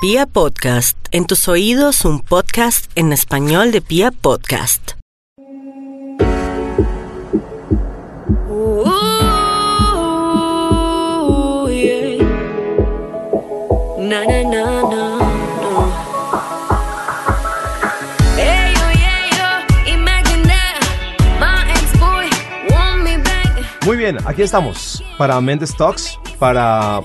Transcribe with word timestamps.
Pia 0.00 0.26
Podcast, 0.26 0.96
en 1.10 1.26
tus 1.26 1.48
oídos 1.48 2.04
un 2.04 2.20
podcast 2.20 2.88
en 2.94 3.12
español 3.12 3.72
de 3.72 3.80
Pia 3.80 4.12
Podcast. 4.12 4.92
Ooh, 10.78 11.68
yeah. 11.68 12.22
Na 13.98 14.22
na 14.24 14.42
na 14.44 14.64
na 14.86 15.02
no. 15.62 15.90
Hey 18.36 18.70
yo 18.78 18.86
yeah 18.94 19.26
yo, 19.34 19.48
imagine 19.92 20.42
that. 20.46 20.78
My 21.40 21.66
ex 21.74 21.90
boy 21.98 22.30
want 22.70 23.02
me 23.02 23.16
back. 23.18 23.50
Muy 23.84 23.96
bien, 23.96 24.16
aquí 24.26 24.42
estamos 24.42 25.02
para 25.18 25.40
Mendes 25.40 25.74
Talks, 25.76 26.16
para 26.38 27.00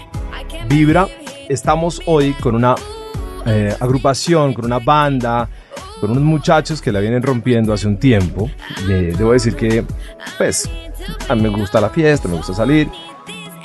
Vibra. 0.67 1.07
Estamos 1.49 2.01
hoy 2.05 2.33
con 2.33 2.55
una 2.55 2.75
eh, 3.45 3.75
agrupación, 3.79 4.53
con 4.53 4.65
una 4.65 4.79
banda, 4.79 5.49
con 5.99 6.11
unos 6.11 6.23
muchachos 6.23 6.81
que 6.81 6.91
la 6.91 6.99
vienen 6.99 7.21
rompiendo 7.21 7.73
hace 7.73 7.87
un 7.87 7.97
tiempo. 7.97 8.49
Eh, 8.89 9.13
debo 9.17 9.33
decir 9.33 9.55
que, 9.55 9.85
pues, 10.37 10.69
a 11.27 11.35
mí 11.35 11.41
me 11.41 11.49
gusta 11.49 11.81
la 11.81 11.89
fiesta, 11.89 12.27
me 12.27 12.35
gusta 12.35 12.53
salir 12.53 12.89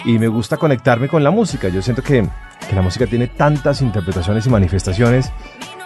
y 0.04 0.18
me 0.18 0.28
gusta 0.28 0.56
conectarme 0.56 1.08
con 1.08 1.22
la 1.22 1.30
música. 1.30 1.68
Yo 1.68 1.80
siento 1.82 2.02
que, 2.02 2.26
que 2.68 2.74
la 2.74 2.82
música 2.82 3.06
tiene 3.06 3.28
tantas 3.28 3.80
interpretaciones 3.80 4.46
y 4.46 4.50
manifestaciones 4.50 5.30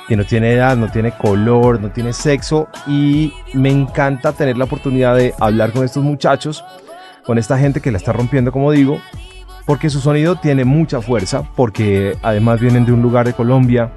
que 0.09 0.16
no 0.16 0.24
tiene 0.24 0.52
edad, 0.52 0.77
no 0.77 0.90
tiene 0.90 1.12
color, 1.12 1.80
no 1.80 1.90
tiene 1.90 2.12
sexo 2.12 2.68
y 2.87 3.32
me 3.52 3.70
encanta 3.70 4.32
tener 4.32 4.56
la 4.56 4.65
oportunidad 4.65 5.16
de 5.16 5.34
hablar 5.38 5.73
con 5.73 5.84
estos 5.84 6.02
muchachos, 6.02 6.65
con 7.24 7.38
esta 7.38 7.59
gente 7.59 7.80
que 7.80 7.93
la 7.93 7.98
está 7.98 8.12
rompiendo, 8.12 8.51
como 8.51 8.73
digo, 8.73 9.01
porque 9.66 9.91
su 9.91 10.01
sonido 10.01 10.37
tiene 10.37 10.65
mucha 10.65 11.01
fuerza, 11.01 11.43
porque 11.57 12.16
además 12.23 12.61
vienen 12.61 12.84
de 12.84 12.93
un 12.93 13.02
lugar 13.02 13.27
de 13.27 13.33
Colombia 13.33 13.93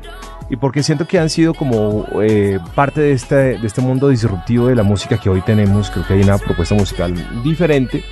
y 0.49 0.57
porque 0.57 0.83
siento 0.83 1.07
que 1.07 1.17
han 1.17 1.29
sido 1.29 1.53
como 1.53 2.05
eh, 2.21 2.59
parte 2.75 3.01
de 3.01 3.11
este, 3.13 3.35
de 3.57 3.65
este 3.67 3.81
mundo 3.81 4.09
disruptivo 4.09 4.67
de 4.67 4.75
la 4.75 4.83
música 4.83 5.17
que 5.17 5.29
hoy 5.29 5.41
tenemos. 5.41 5.89
Creo 5.89 6.05
que 6.05 6.13
hay 6.13 6.21
una 6.21 6.37
propuesta 6.37 6.75
musical 6.75 7.13
diferente 7.43 8.03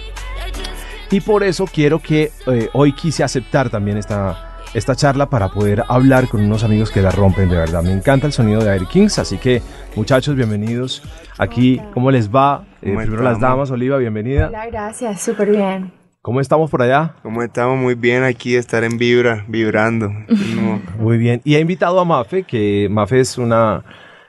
y 1.11 1.21
por 1.21 1.43
eso 1.43 1.65
quiero 1.71 1.99
que 1.99 2.31
eh, 2.47 2.69
hoy 2.73 2.93
quise 2.93 3.23
aceptar 3.23 3.69
también 3.69 3.97
esta, 3.97 4.57
esta 4.73 4.95
charla 4.95 5.29
para 5.29 5.49
poder 5.49 5.83
hablar 5.87 6.27
con 6.27 6.43
unos 6.43 6.63
amigos 6.63 6.89
que 6.89 7.03
la 7.03 7.11
rompen 7.11 7.49
de 7.49 7.57
verdad. 7.57 7.83
Me 7.83 7.91
encanta 7.91 8.25
el 8.25 8.33
sonido 8.33 8.63
de 8.63 8.71
Air 8.71 8.87
Kings, 8.87 9.19
así 9.19 9.37
que 9.37 9.61
muchachos, 9.95 10.35
bienvenidos 10.35 11.03
aquí. 11.37 11.79
¿Cómo 11.93 12.09
les 12.09 12.29
va? 12.29 12.65
Eh, 12.81 12.87
¿Cómo 12.89 13.01
primero 13.01 13.21
las 13.21 13.39
damas, 13.39 13.69
Oliva, 13.69 13.97
bienvenida. 13.97 14.47
Hola, 14.47 14.65
gracias, 14.65 15.21
súper 15.21 15.51
bien. 15.51 16.02
¿Cómo 16.23 16.39
estamos 16.39 16.71
por 16.71 16.81
allá? 16.81 17.15
¿Cómo 17.21 17.43
estamos? 17.43 17.77
Muy 17.77 17.95
bien 17.95 18.23
aquí, 18.23 18.55
estar 18.55 18.85
en 18.85 18.97
Vibra, 18.97 19.43
vibrando. 19.49 20.07
No, 20.55 20.81
Muy 20.99 21.17
bien. 21.17 21.41
Y 21.43 21.55
he 21.55 21.59
invitado 21.59 21.99
a 21.99 22.05
Mafe, 22.05 22.43
que 22.43 22.87
Mafe 22.89 23.19
es 23.19 23.37
una 23.37 23.83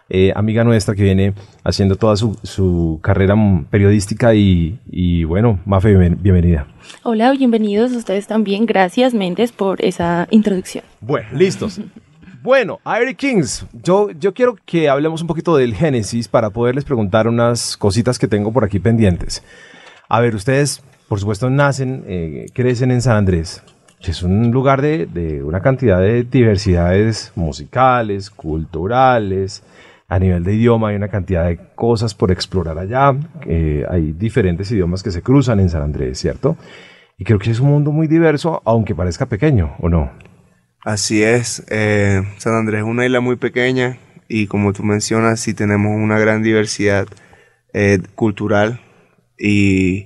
eh, 0.08 0.32
amiga 0.34 0.64
nuestra 0.64 0.96
que 0.96 1.04
viene 1.04 1.34
haciendo 1.62 1.94
toda 1.94 2.16
su, 2.16 2.36
su 2.42 2.98
carrera 3.00 3.36
periodística 3.70 4.34
y, 4.34 4.80
y 4.90 5.22
bueno, 5.22 5.60
Mafe, 5.64 5.96
bien- 5.96 6.18
bienvenida. 6.20 6.66
Hola, 7.04 7.30
bienvenidos 7.30 7.92
ustedes 7.92 8.26
también. 8.26 8.66
Gracias, 8.66 9.14
Méndez, 9.14 9.52
por 9.52 9.80
esa 9.84 10.26
introducción. 10.30 10.84
Bueno, 11.00 11.28
listos. 11.32 11.80
Bueno, 12.42 12.78
Airy 12.84 13.14
Kings, 13.14 13.64
yo, 13.72 14.10
yo 14.10 14.34
quiero 14.34 14.54
que 14.66 14.90
hablemos 14.90 15.22
un 15.22 15.26
poquito 15.26 15.56
del 15.56 15.74
Génesis 15.74 16.28
para 16.28 16.50
poderles 16.50 16.84
preguntar 16.84 17.26
unas 17.26 17.74
cositas 17.78 18.18
que 18.18 18.28
tengo 18.28 18.52
por 18.52 18.64
aquí 18.64 18.78
pendientes. 18.78 19.42
A 20.10 20.20
ver, 20.20 20.34
ustedes, 20.34 20.82
por 21.08 21.20
supuesto, 21.20 21.50
nacen, 21.50 22.04
eh, 22.06 22.46
crecen 22.52 22.90
en 22.90 23.02
San 23.02 23.16
Andrés. 23.16 23.62
que 24.00 24.10
Es 24.10 24.22
un 24.22 24.50
lugar 24.50 24.82
de, 24.82 25.06
de 25.06 25.42
una 25.42 25.60
cantidad 25.60 26.00
de 26.00 26.24
diversidades 26.24 27.32
musicales, 27.34 28.30
culturales, 28.30 29.62
a 30.08 30.18
nivel 30.18 30.44
de 30.44 30.54
idioma 30.54 30.88
hay 30.88 30.96
una 30.96 31.08
cantidad 31.08 31.46
de 31.46 31.58
cosas 31.74 32.14
por 32.14 32.30
explorar 32.30 32.78
allá. 32.78 33.16
eh, 33.46 33.84
hay 33.88 34.12
diferentes 34.12 34.70
idiomas 34.70 35.02
que 35.02 35.10
se 35.10 35.22
cruzan 35.22 35.60
en 35.60 35.68
San 35.70 35.82
Andrés, 35.82 36.18
¿cierto? 36.18 36.56
Y 37.16 37.24
creo 37.24 37.38
que 37.38 37.50
es 37.50 37.60
un 37.60 37.70
mundo 37.70 37.92
muy 37.92 38.06
diverso, 38.06 38.60
aunque 38.64 38.94
parezca 38.94 39.26
pequeño, 39.26 39.74
¿o 39.80 39.88
no? 39.88 40.10
Así 40.84 41.22
es, 41.22 41.64
eh, 41.70 42.22
San 42.38 42.54
Andrés 42.54 42.82
es 42.82 42.86
una 42.86 43.06
isla 43.06 43.20
muy 43.20 43.36
pequeña 43.36 43.98
y 44.28 44.46
como 44.46 44.72
tú 44.72 44.82
mencionas, 44.82 45.40
sí 45.40 45.54
tenemos 45.54 45.92
una 45.96 46.18
gran 46.18 46.42
diversidad 46.42 47.06
eh, 47.72 48.00
cultural 48.14 48.80
y 49.38 50.04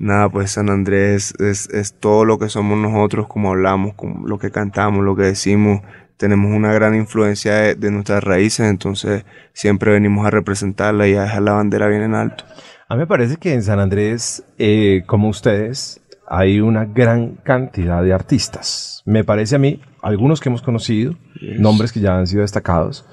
nada, 0.00 0.28
pues 0.28 0.50
San 0.52 0.70
Andrés 0.70 1.34
es, 1.38 1.68
es 1.68 1.94
todo 1.94 2.24
lo 2.24 2.38
que 2.38 2.48
somos 2.48 2.78
nosotros, 2.78 3.28
como 3.28 3.50
hablamos, 3.50 3.94
como 3.94 4.26
lo 4.26 4.38
que 4.38 4.50
cantamos, 4.50 5.04
lo 5.04 5.14
que 5.14 5.22
decimos. 5.22 5.82
Tenemos 6.16 6.52
una 6.52 6.72
gran 6.72 6.94
influencia 6.94 7.54
de, 7.54 7.74
de 7.76 7.90
nuestras 7.90 8.24
raíces, 8.24 8.68
entonces 8.68 9.24
siempre 9.52 9.92
venimos 9.92 10.26
a 10.26 10.30
representarla 10.30 11.06
y 11.06 11.14
a 11.14 11.22
dejar 11.22 11.42
la 11.42 11.52
bandera 11.52 11.86
bien 11.86 12.02
en 12.02 12.14
alto. 12.14 12.44
A 12.88 12.94
mí 12.94 13.00
me 13.00 13.06
parece 13.06 13.36
que 13.36 13.54
en 13.54 13.62
San 13.62 13.78
Andrés, 13.78 14.42
eh, 14.58 15.04
como 15.06 15.28
ustedes, 15.28 16.00
hay 16.28 16.60
una 16.60 16.86
gran 16.86 17.36
cantidad 17.36 18.02
de 18.02 18.12
artistas. 18.12 19.02
Me 19.06 19.22
parece 19.22 19.56
a 19.56 19.58
mí, 19.58 19.80
algunos 20.02 20.40
que 20.40 20.48
hemos 20.48 20.62
conocido, 20.62 21.14
nombres 21.58 21.92
que 21.92 22.00
ya 22.00 22.18
han 22.18 22.26
sido 22.26 22.42
destacados, 22.42 23.06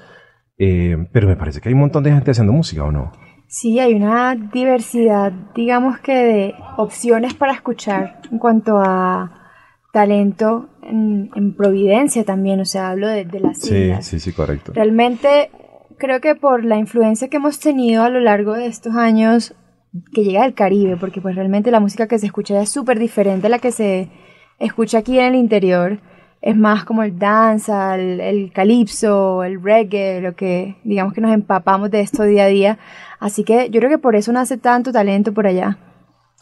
eh, 0.58 1.06
pero 1.12 1.28
me 1.28 1.36
parece 1.36 1.60
que 1.60 1.68
hay 1.68 1.74
un 1.74 1.80
montón 1.80 2.02
de 2.02 2.10
gente 2.10 2.30
haciendo 2.30 2.52
música, 2.52 2.84
¿o 2.84 2.92
no? 2.92 3.12
Sí, 3.48 3.78
hay 3.80 3.94
una 3.94 4.34
diversidad, 4.34 5.32
digamos 5.54 5.98
que 6.00 6.14
de 6.14 6.54
opciones 6.76 7.32
para 7.34 7.52
escuchar 7.54 8.20
en 8.30 8.38
cuanto 8.38 8.78
a 8.78 9.34
talento 9.92 10.68
en, 10.82 11.30
en 11.34 11.54
Providencia 11.56 12.24
también, 12.24 12.60
o 12.60 12.64
sea, 12.66 12.90
hablo 12.90 13.08
de, 13.08 13.24
de 13.24 13.40
las 13.40 13.58
Sí, 13.58 13.74
islas. 13.74 14.06
sí, 14.06 14.20
sí, 14.20 14.32
correcto. 14.32 14.72
Realmente 14.74 15.50
creo 15.98 16.20
que 16.20 16.34
por 16.34 16.64
la 16.64 16.76
influencia 16.76 17.28
que 17.28 17.38
hemos 17.38 17.58
tenido 17.58 18.02
a 18.04 18.10
lo 18.10 18.20
largo 18.20 18.52
de 18.52 18.66
estos 18.66 18.94
años 18.94 19.54
que 20.12 20.22
llega 20.24 20.42
del 20.42 20.52
Caribe, 20.54 20.96
porque 20.98 21.20
pues 21.22 21.34
realmente 21.34 21.70
la 21.70 21.80
música 21.80 22.06
que 22.06 22.18
se 22.18 22.26
escucha 22.26 22.60
es 22.60 22.68
súper 22.68 22.98
diferente 22.98 23.46
a 23.46 23.50
la 23.50 23.58
que 23.58 23.72
se 23.72 24.10
escucha 24.58 24.98
aquí 24.98 25.18
en 25.18 25.24
el 25.24 25.34
interior. 25.36 26.00
Es 26.40 26.56
más 26.56 26.84
como 26.84 27.02
el 27.02 27.18
danza, 27.18 27.96
el, 27.96 28.20
el 28.20 28.52
calipso, 28.52 29.42
el 29.42 29.62
reggae, 29.62 30.20
lo 30.20 30.34
que 30.34 30.76
digamos 30.84 31.12
que 31.12 31.20
nos 31.20 31.32
empapamos 31.32 31.90
de 31.90 32.00
esto 32.00 32.22
día 32.22 32.44
a 32.44 32.48
día. 32.48 32.78
Así 33.18 33.44
que 33.44 33.70
yo 33.70 33.80
creo 33.80 33.90
que 33.90 33.98
por 33.98 34.14
eso 34.14 34.32
nace 34.32 34.56
tanto 34.56 34.92
talento 34.92 35.32
por 35.32 35.46
allá. 35.46 35.78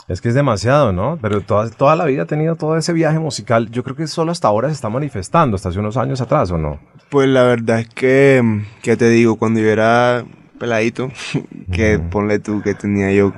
Es 0.09 0.21
que 0.21 0.29
es 0.29 0.35
demasiado, 0.35 0.93
¿no? 0.93 1.19
Pero 1.21 1.41
toda, 1.41 1.69
toda 1.71 1.97
la 1.97 2.05
vida 2.05 2.23
ha 2.23 2.27
tenido 2.27 2.55
todo 2.55 2.77
ese 2.77 2.93
viaje 2.93 3.19
musical. 3.19 3.71
Yo 3.71 3.83
creo 3.83 3.97
que 3.97 4.07
solo 4.07 4.31
hasta 4.31 4.47
ahora 4.47 4.69
se 4.69 4.75
está 4.75 4.89
manifestando, 4.89 5.57
hasta 5.57 5.71
hace 5.71 5.81
unos 5.81 5.97
años 5.97 6.21
atrás, 6.21 6.51
¿o 6.53 6.59
no? 6.59 6.79
Pues 7.11 7.29
la 7.29 7.43
verdad 7.43 7.81
es 7.81 7.89
que, 7.89 8.41
mm, 8.43 8.61
¿qué 8.83 8.97
te 8.97 9.09
digo? 9.09 9.37
Cuando 9.37 9.59
yo 9.59 9.69
era 9.69 10.25
peladito, 10.61 11.11
que 11.73 11.99
ponle 11.99 12.39
tú 12.39 12.63
que 12.63 12.75
tenía 12.75 13.11
yo 13.13 13.33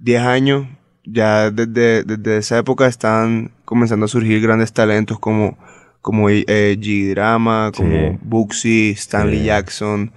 10 0.00 0.22
años, 0.22 0.66
ya 1.04 1.50
desde, 1.50 2.02
desde 2.02 2.36
esa 2.38 2.58
época 2.58 2.86
están 2.86 3.52
comenzando 3.64 4.06
a 4.06 4.08
surgir 4.08 4.40
grandes 4.40 4.72
talentos 4.72 5.20
como, 5.20 5.56
como 6.02 6.28
eh, 6.28 6.44
G-Drama, 6.78 7.72
como 7.74 7.90
Sí. 8.12 8.18
Buxy, 8.22 8.90
Stanley 8.90 9.38
Sí. 9.38 9.44
Jackson, 9.46 10.12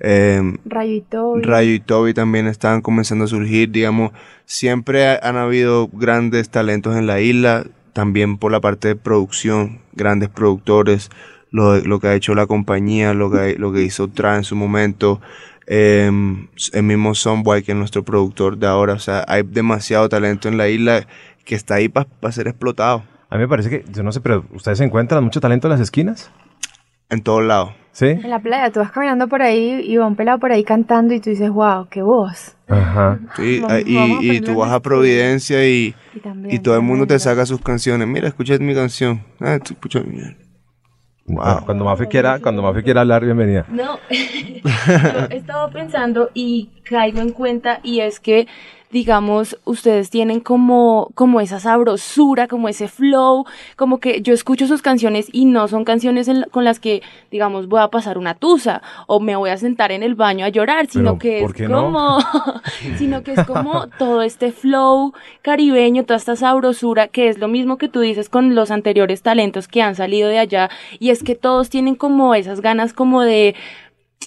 em, 0.00 0.56
Rayo 0.64 0.92
y 0.94 1.00
todo. 1.02 1.40
Rayo 1.40 1.72
y 1.72 1.80
Toby 1.80 2.12
también 2.14 2.46
están 2.46 2.80
comenzando 2.82 3.24
a 3.24 3.28
surgir, 3.28 3.70
digamos, 3.70 4.12
siempre 4.44 5.06
ha- 5.06 5.20
han 5.22 5.36
habido 5.36 5.88
grandes 5.92 6.50
talentos 6.50 6.96
en 6.96 7.06
la 7.06 7.20
isla, 7.20 7.64
también 7.92 8.38
por 8.38 8.50
la 8.52 8.60
parte 8.60 8.88
de 8.88 8.96
producción, 8.96 9.80
grandes 9.92 10.28
productores, 10.28 11.10
lo, 11.50 11.78
lo 11.80 11.98
que 12.00 12.06
ha 12.08 12.14
hecho 12.14 12.34
la 12.34 12.46
compañía, 12.46 13.12
lo 13.14 13.30
que, 13.30 13.56
lo 13.58 13.72
que 13.72 13.82
hizo 13.82 14.08
Tra 14.08 14.36
en 14.36 14.44
su 14.44 14.56
momento, 14.56 15.20
em, 15.66 16.48
el 16.72 16.82
mismo 16.82 17.14
Sonboy, 17.14 17.62
que 17.62 17.72
es 17.72 17.78
nuestro 17.78 18.04
productor 18.04 18.56
de 18.58 18.66
ahora, 18.66 18.94
o 18.94 18.98
sea, 18.98 19.24
hay 19.28 19.42
demasiado 19.42 20.08
talento 20.08 20.48
en 20.48 20.56
la 20.56 20.68
isla 20.68 21.06
que 21.44 21.54
está 21.54 21.74
ahí 21.76 21.88
para 21.88 22.06
ser 22.32 22.48
explotado, 22.48 23.02
A 23.30 23.36
mí 23.36 23.40
me 23.42 23.48
parece 23.48 23.70
que, 23.70 23.84
yo 23.92 24.02
no 24.02 24.12
sé, 24.12 24.20
pero 24.20 24.44
¿ustedes 24.52 24.80
encuentran 24.80 25.22
mucho 25.24 25.40
talento 25.40 25.66
en 25.68 25.72
las 25.72 25.80
esquinas? 25.80 26.30
en 27.12 27.22
todos 27.22 27.42
lados. 27.42 27.70
¿Sí? 27.90 28.06
En 28.06 28.30
la 28.30 28.38
playa, 28.38 28.70
tú 28.70 28.78
vas 28.78 28.92
caminando 28.92 29.26
por 29.26 29.42
ahí 29.42 29.80
y 29.84 29.96
va 29.96 30.06
un 30.06 30.14
pelado 30.14 30.38
por 30.38 30.52
ahí 30.52 30.62
cantando 30.62 31.12
y 31.12 31.18
tú 31.18 31.30
dices, 31.30 31.50
wow, 31.50 31.88
qué 31.90 32.02
voz. 32.02 32.56
Ajá. 32.68 33.18
Sí, 33.34 33.58
Vamos- 33.58 33.76
ah, 33.76 33.80
y, 33.84 33.94
vamos 33.96 34.22
y 34.22 34.40
tú 34.42 34.54
vas 34.54 34.70
a. 34.70 34.78
Providencia 34.80 35.68
y, 35.68 35.92
Y, 36.14 36.20
también, 36.20 36.54
y 36.54 36.58
todo 36.60 36.76
el 36.76 36.82
mundo 36.82 37.08
te 37.08 37.18
saca 37.18 37.44
sus 37.46 37.60
canciones. 37.60 38.06
Mira, 38.06 38.28
escucha 38.28 38.56
mi 38.58 38.74
canción. 38.76 39.24
Ah, 39.40 39.58
tú 39.58 39.72
escucha 39.74 40.00
mi- 40.04 40.20
Bueno, 41.26 41.62
cuando 41.66 41.84
Mafe 41.84 42.06
quiera, 42.06 42.38
cuando 42.38 42.62
Mafe 42.62 42.84
quiera 42.84 43.00
hablar, 43.00 43.24
bienvenida. 43.24 43.66
No, 43.68 43.98
yo 44.08 45.26
he 45.30 45.36
estado 45.36 45.70
pensando 45.72 46.30
y 46.32 46.70
caigo 46.84 47.20
en 47.20 47.32
cuenta 47.32 47.80
y 47.82 48.00
es 48.00 48.20
que 48.20 48.46
digamos, 48.90 49.56
ustedes 49.64 50.10
tienen 50.10 50.40
como, 50.40 51.10
como 51.14 51.40
esa 51.40 51.60
sabrosura, 51.60 52.48
como 52.48 52.68
ese 52.68 52.88
flow, 52.88 53.46
como 53.76 54.00
que 54.00 54.20
yo 54.20 54.34
escucho 54.34 54.66
sus 54.66 54.82
canciones 54.82 55.28
y 55.32 55.44
no 55.44 55.68
son 55.68 55.84
canciones 55.84 56.26
en 56.28 56.42
con 56.50 56.64
las 56.64 56.80
que, 56.80 57.02
digamos, 57.30 57.68
voy 57.68 57.80
a 57.80 57.88
pasar 57.88 58.18
una 58.18 58.34
tusa 58.34 58.82
o 59.06 59.20
me 59.20 59.36
voy 59.36 59.50
a 59.50 59.56
sentar 59.56 59.92
en 59.92 60.02
el 60.02 60.16
baño 60.16 60.44
a 60.44 60.48
llorar, 60.48 60.86
sino 60.88 61.18
Pero, 61.18 61.18
que 61.18 61.40
¿por 61.40 61.62
es 61.62 61.68
no? 61.68 61.84
como, 61.84 62.18
sino 62.98 63.22
que 63.22 63.34
es 63.34 63.46
como 63.46 63.86
todo 63.98 64.22
este 64.22 64.50
flow 64.50 65.12
caribeño, 65.42 66.04
toda 66.04 66.16
esta 66.16 66.34
sabrosura, 66.34 67.08
que 67.08 67.28
es 67.28 67.38
lo 67.38 67.46
mismo 67.46 67.78
que 67.78 67.88
tú 67.88 68.00
dices 68.00 68.28
con 68.28 68.54
los 68.54 68.70
anteriores 68.70 69.22
talentos 69.22 69.68
que 69.68 69.82
han 69.82 69.94
salido 69.94 70.28
de 70.28 70.38
allá, 70.38 70.68
y 70.98 71.10
es 71.10 71.22
que 71.22 71.36
todos 71.36 71.70
tienen 71.70 71.94
como 71.94 72.34
esas 72.34 72.60
ganas 72.60 72.92
como 72.92 73.22
de 73.22 73.54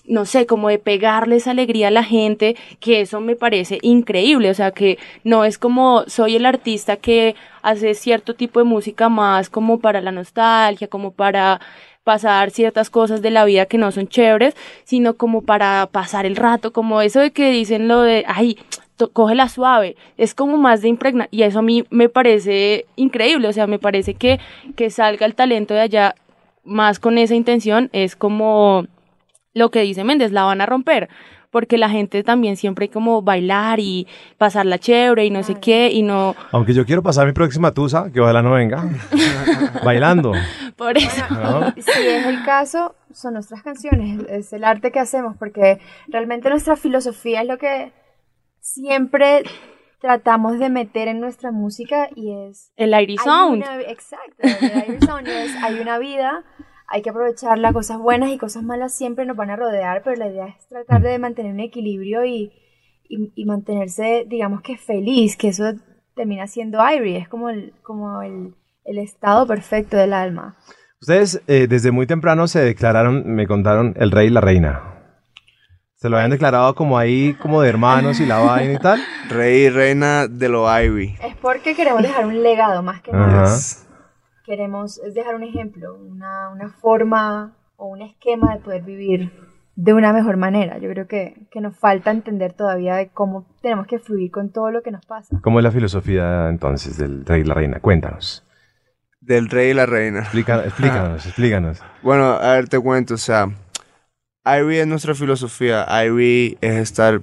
no 0.05 0.25
sé, 0.25 0.45
como 0.45 0.69
de 0.69 0.79
pegarles 0.79 1.47
alegría 1.47 1.87
a 1.87 1.91
la 1.91 2.03
gente, 2.03 2.55
que 2.79 3.01
eso 3.01 3.21
me 3.21 3.35
parece 3.35 3.79
increíble, 3.81 4.49
o 4.49 4.53
sea, 4.53 4.71
que 4.71 4.97
no 5.23 5.45
es 5.45 5.57
como 5.57 6.03
soy 6.07 6.35
el 6.35 6.45
artista 6.45 6.97
que 6.97 7.35
hace 7.61 7.93
cierto 7.93 8.33
tipo 8.35 8.59
de 8.59 8.65
música 8.65 9.07
más 9.09 9.49
como 9.49 9.79
para 9.79 10.01
la 10.01 10.11
nostalgia, 10.11 10.87
como 10.87 11.11
para 11.11 11.61
pasar 12.03 12.51
ciertas 12.51 12.89
cosas 12.89 13.21
de 13.21 13.31
la 13.31 13.45
vida 13.45 13.65
que 13.65 13.77
no 13.77 13.91
son 13.93 14.07
chéveres, 14.09 14.55
sino 14.83 15.13
como 15.13 15.41
para 15.41 15.87
pasar 15.91 16.25
el 16.25 16.35
rato, 16.35 16.73
como 16.73 17.01
eso 17.01 17.21
de 17.21 17.31
que 17.31 17.49
dicen 17.51 17.87
lo 17.87 18.01
de, 18.01 18.25
ay, 18.27 18.57
to- 18.97 19.09
cógela 19.11 19.47
suave, 19.47 19.95
es 20.17 20.33
como 20.35 20.57
más 20.57 20.81
de 20.81 20.89
impregnar, 20.89 21.29
y 21.31 21.43
eso 21.43 21.59
a 21.59 21.61
mí 21.61 21.85
me 21.91 22.09
parece 22.09 22.85
increíble, 22.97 23.47
o 23.47 23.53
sea, 23.53 23.67
me 23.67 23.79
parece 23.79 24.15
que, 24.15 24.39
que 24.75 24.89
salga 24.89 25.25
el 25.25 25.35
talento 25.35 25.73
de 25.75 25.79
allá 25.81 26.15
más 26.65 26.99
con 26.99 27.17
esa 27.17 27.35
intención, 27.35 27.89
es 27.93 28.17
como 28.17 28.85
lo 29.53 29.69
que 29.71 29.81
dice 29.81 30.03
Méndez, 30.03 30.31
la 30.31 30.43
van 30.43 30.61
a 30.61 30.65
romper, 30.65 31.09
porque 31.51 31.77
la 31.77 31.89
gente 31.89 32.23
también 32.23 32.57
siempre 32.57 32.89
como 32.89 33.21
bailar 33.21 33.79
y 33.79 34.07
pasarla 34.39 34.79
chévere 34.79 35.25
y 35.25 35.29
no 35.29 35.43
sé 35.43 35.55
qué, 35.61 35.91
y 35.91 36.01
no, 36.01 36.35
Aunque 36.51 36.73
yo 36.73 36.85
quiero 36.85 37.03
pasar 37.03 37.27
mi 37.27 37.33
próxima 37.33 37.71
tusa, 37.71 38.11
que 38.11 38.19
ojalá 38.19 38.41
no 38.41 38.51
venga, 38.51 38.83
bailando. 39.85 40.31
por 40.75 40.97
eso. 40.97 41.23
¿no? 41.29 41.71
Si 41.77 42.01
es 42.07 42.25
el 42.25 42.43
caso, 42.43 42.95
son 43.11 43.35
nuestras 43.35 43.61
canciones, 43.61 44.21
es 44.29 44.51
el 44.53 44.63
arte 44.63 44.91
que 44.91 44.99
hacemos, 44.99 45.37
porque 45.37 45.79
realmente 46.07 46.49
nuestra 46.49 46.75
filosofía 46.75 47.41
es 47.41 47.47
lo 47.47 47.57
que 47.59 47.91
siempre 48.59 49.43
tratamos 49.99 50.59
de 50.59 50.69
meter 50.69 51.07
en 51.07 51.19
nuestra 51.21 51.51
música 51.51 52.09
y 52.15 52.31
es... 52.33 52.71
El 52.75 52.93
Iris 52.99 53.19
hay 53.21 53.25
Sound. 53.25 53.57
una- 53.63 53.81
exacto, 53.81 54.35
el 54.41 54.89
Iris 54.89 55.05
Sound 55.05 55.27
es, 55.27 55.55
hay 55.63 55.79
una 55.79 55.97
vida, 55.97 56.43
hay 56.93 57.01
que 57.01 57.09
aprovecharla, 57.09 57.73
cosas 57.73 57.97
buenas 57.97 58.29
y 58.29 58.37
cosas 58.37 58.61
malas 58.61 58.93
siempre 58.93 59.25
nos 59.25 59.35
van 59.35 59.49
a 59.49 59.55
rodear, 59.55 60.03
pero 60.03 60.15
la 60.15 60.27
idea 60.27 60.45
es 60.45 60.67
tratar 60.67 61.01
de 61.01 61.17
mantener 61.17 61.51
un 61.51 61.59
equilibrio 61.59 62.23
y, 62.23 62.53
y, 63.09 63.31
y 63.33 63.45
mantenerse, 63.45 64.25
digamos 64.27 64.61
que 64.61 64.77
feliz, 64.77 65.35
que 65.35 65.47
eso 65.47 65.73
termina 66.15 66.45
siendo 66.45 66.77
Iris, 66.87 67.23
es 67.23 67.27
como 67.27 67.49
el, 67.49 67.73
como 67.81 68.21
el, 68.21 68.53
el 68.85 68.99
estado 68.99 69.47
perfecto 69.47 69.97
del 69.97 70.13
alma. 70.13 70.55
Ustedes 71.01 71.41
eh, 71.47 71.65
desde 71.67 71.89
muy 71.89 72.05
temprano 72.05 72.47
se 72.47 72.59
declararon, 72.59 73.23
me 73.25 73.47
contaron, 73.47 73.95
el 73.97 74.11
rey 74.11 74.27
y 74.27 74.29
la 74.29 74.41
reina. 74.41 74.83
Se 75.95 76.09
lo 76.09 76.17
habían 76.17 76.29
declarado 76.29 76.75
como 76.75 76.99
ahí, 76.99 77.33
como 77.41 77.63
de 77.63 77.69
hermanos 77.69 78.19
y 78.19 78.27
la 78.27 78.37
vaina 78.45 78.73
y 78.73 78.77
tal. 78.77 79.01
Rey 79.29 79.63
y 79.63 79.69
reina 79.71 80.27
de 80.27 80.47
lo 80.47 80.67
Ivy. 80.79 81.15
Es 81.23 81.35
porque 81.37 81.75
queremos 81.75 82.03
dejar 82.03 82.27
un 82.27 82.43
legado 82.43 82.83
más 82.83 83.01
que 83.01 83.09
Ajá. 83.09 83.25
nada. 83.25 83.57
Queremos 84.43 84.97
es 84.99 85.13
dejar 85.13 85.35
un 85.35 85.43
ejemplo, 85.43 85.95
una, 85.95 86.49
una 86.49 86.69
forma 86.69 87.53
o 87.77 87.87
un 87.87 88.01
esquema 88.01 88.53
de 88.55 88.61
poder 88.61 88.83
vivir 88.83 89.31
de 89.75 89.93
una 89.93 90.11
mejor 90.13 90.37
manera. 90.37 90.77
Yo 90.79 90.89
creo 90.89 91.07
que, 91.07 91.47
que 91.49 91.61
nos 91.61 91.75
falta 91.77 92.11
entender 92.11 92.53
todavía 92.53 92.95
de 92.95 93.09
cómo 93.09 93.47
tenemos 93.61 93.87
que 93.87 93.99
fluir 93.99 94.31
con 94.31 94.51
todo 94.51 94.69
lo 94.71 94.81
que 94.83 94.91
nos 94.91 95.05
pasa. 95.05 95.39
¿Cómo 95.41 95.59
es 95.59 95.63
la 95.63 95.71
filosofía 95.71 96.49
entonces 96.49 96.97
del 96.97 97.25
rey 97.25 97.41
y 97.41 97.45
la 97.45 97.53
reina? 97.53 97.79
Cuéntanos. 97.79 98.45
Del 99.21 99.49
rey 99.49 99.71
y 99.71 99.73
la 99.73 99.85
reina. 99.85 100.19
Explica- 100.19 100.63
explícanos, 100.65 101.25
explícanos. 101.25 101.81
Bueno, 102.01 102.25
a 102.33 102.53
ver, 102.55 102.67
te 102.67 102.79
cuento, 102.79 103.13
o 103.13 103.17
sea, 103.17 103.47
Ivy 104.45 104.77
es 104.77 104.87
nuestra 104.87 105.15
filosofía. 105.15 105.85
Ivy 106.05 106.57
es 106.59 106.75
estar 106.75 107.21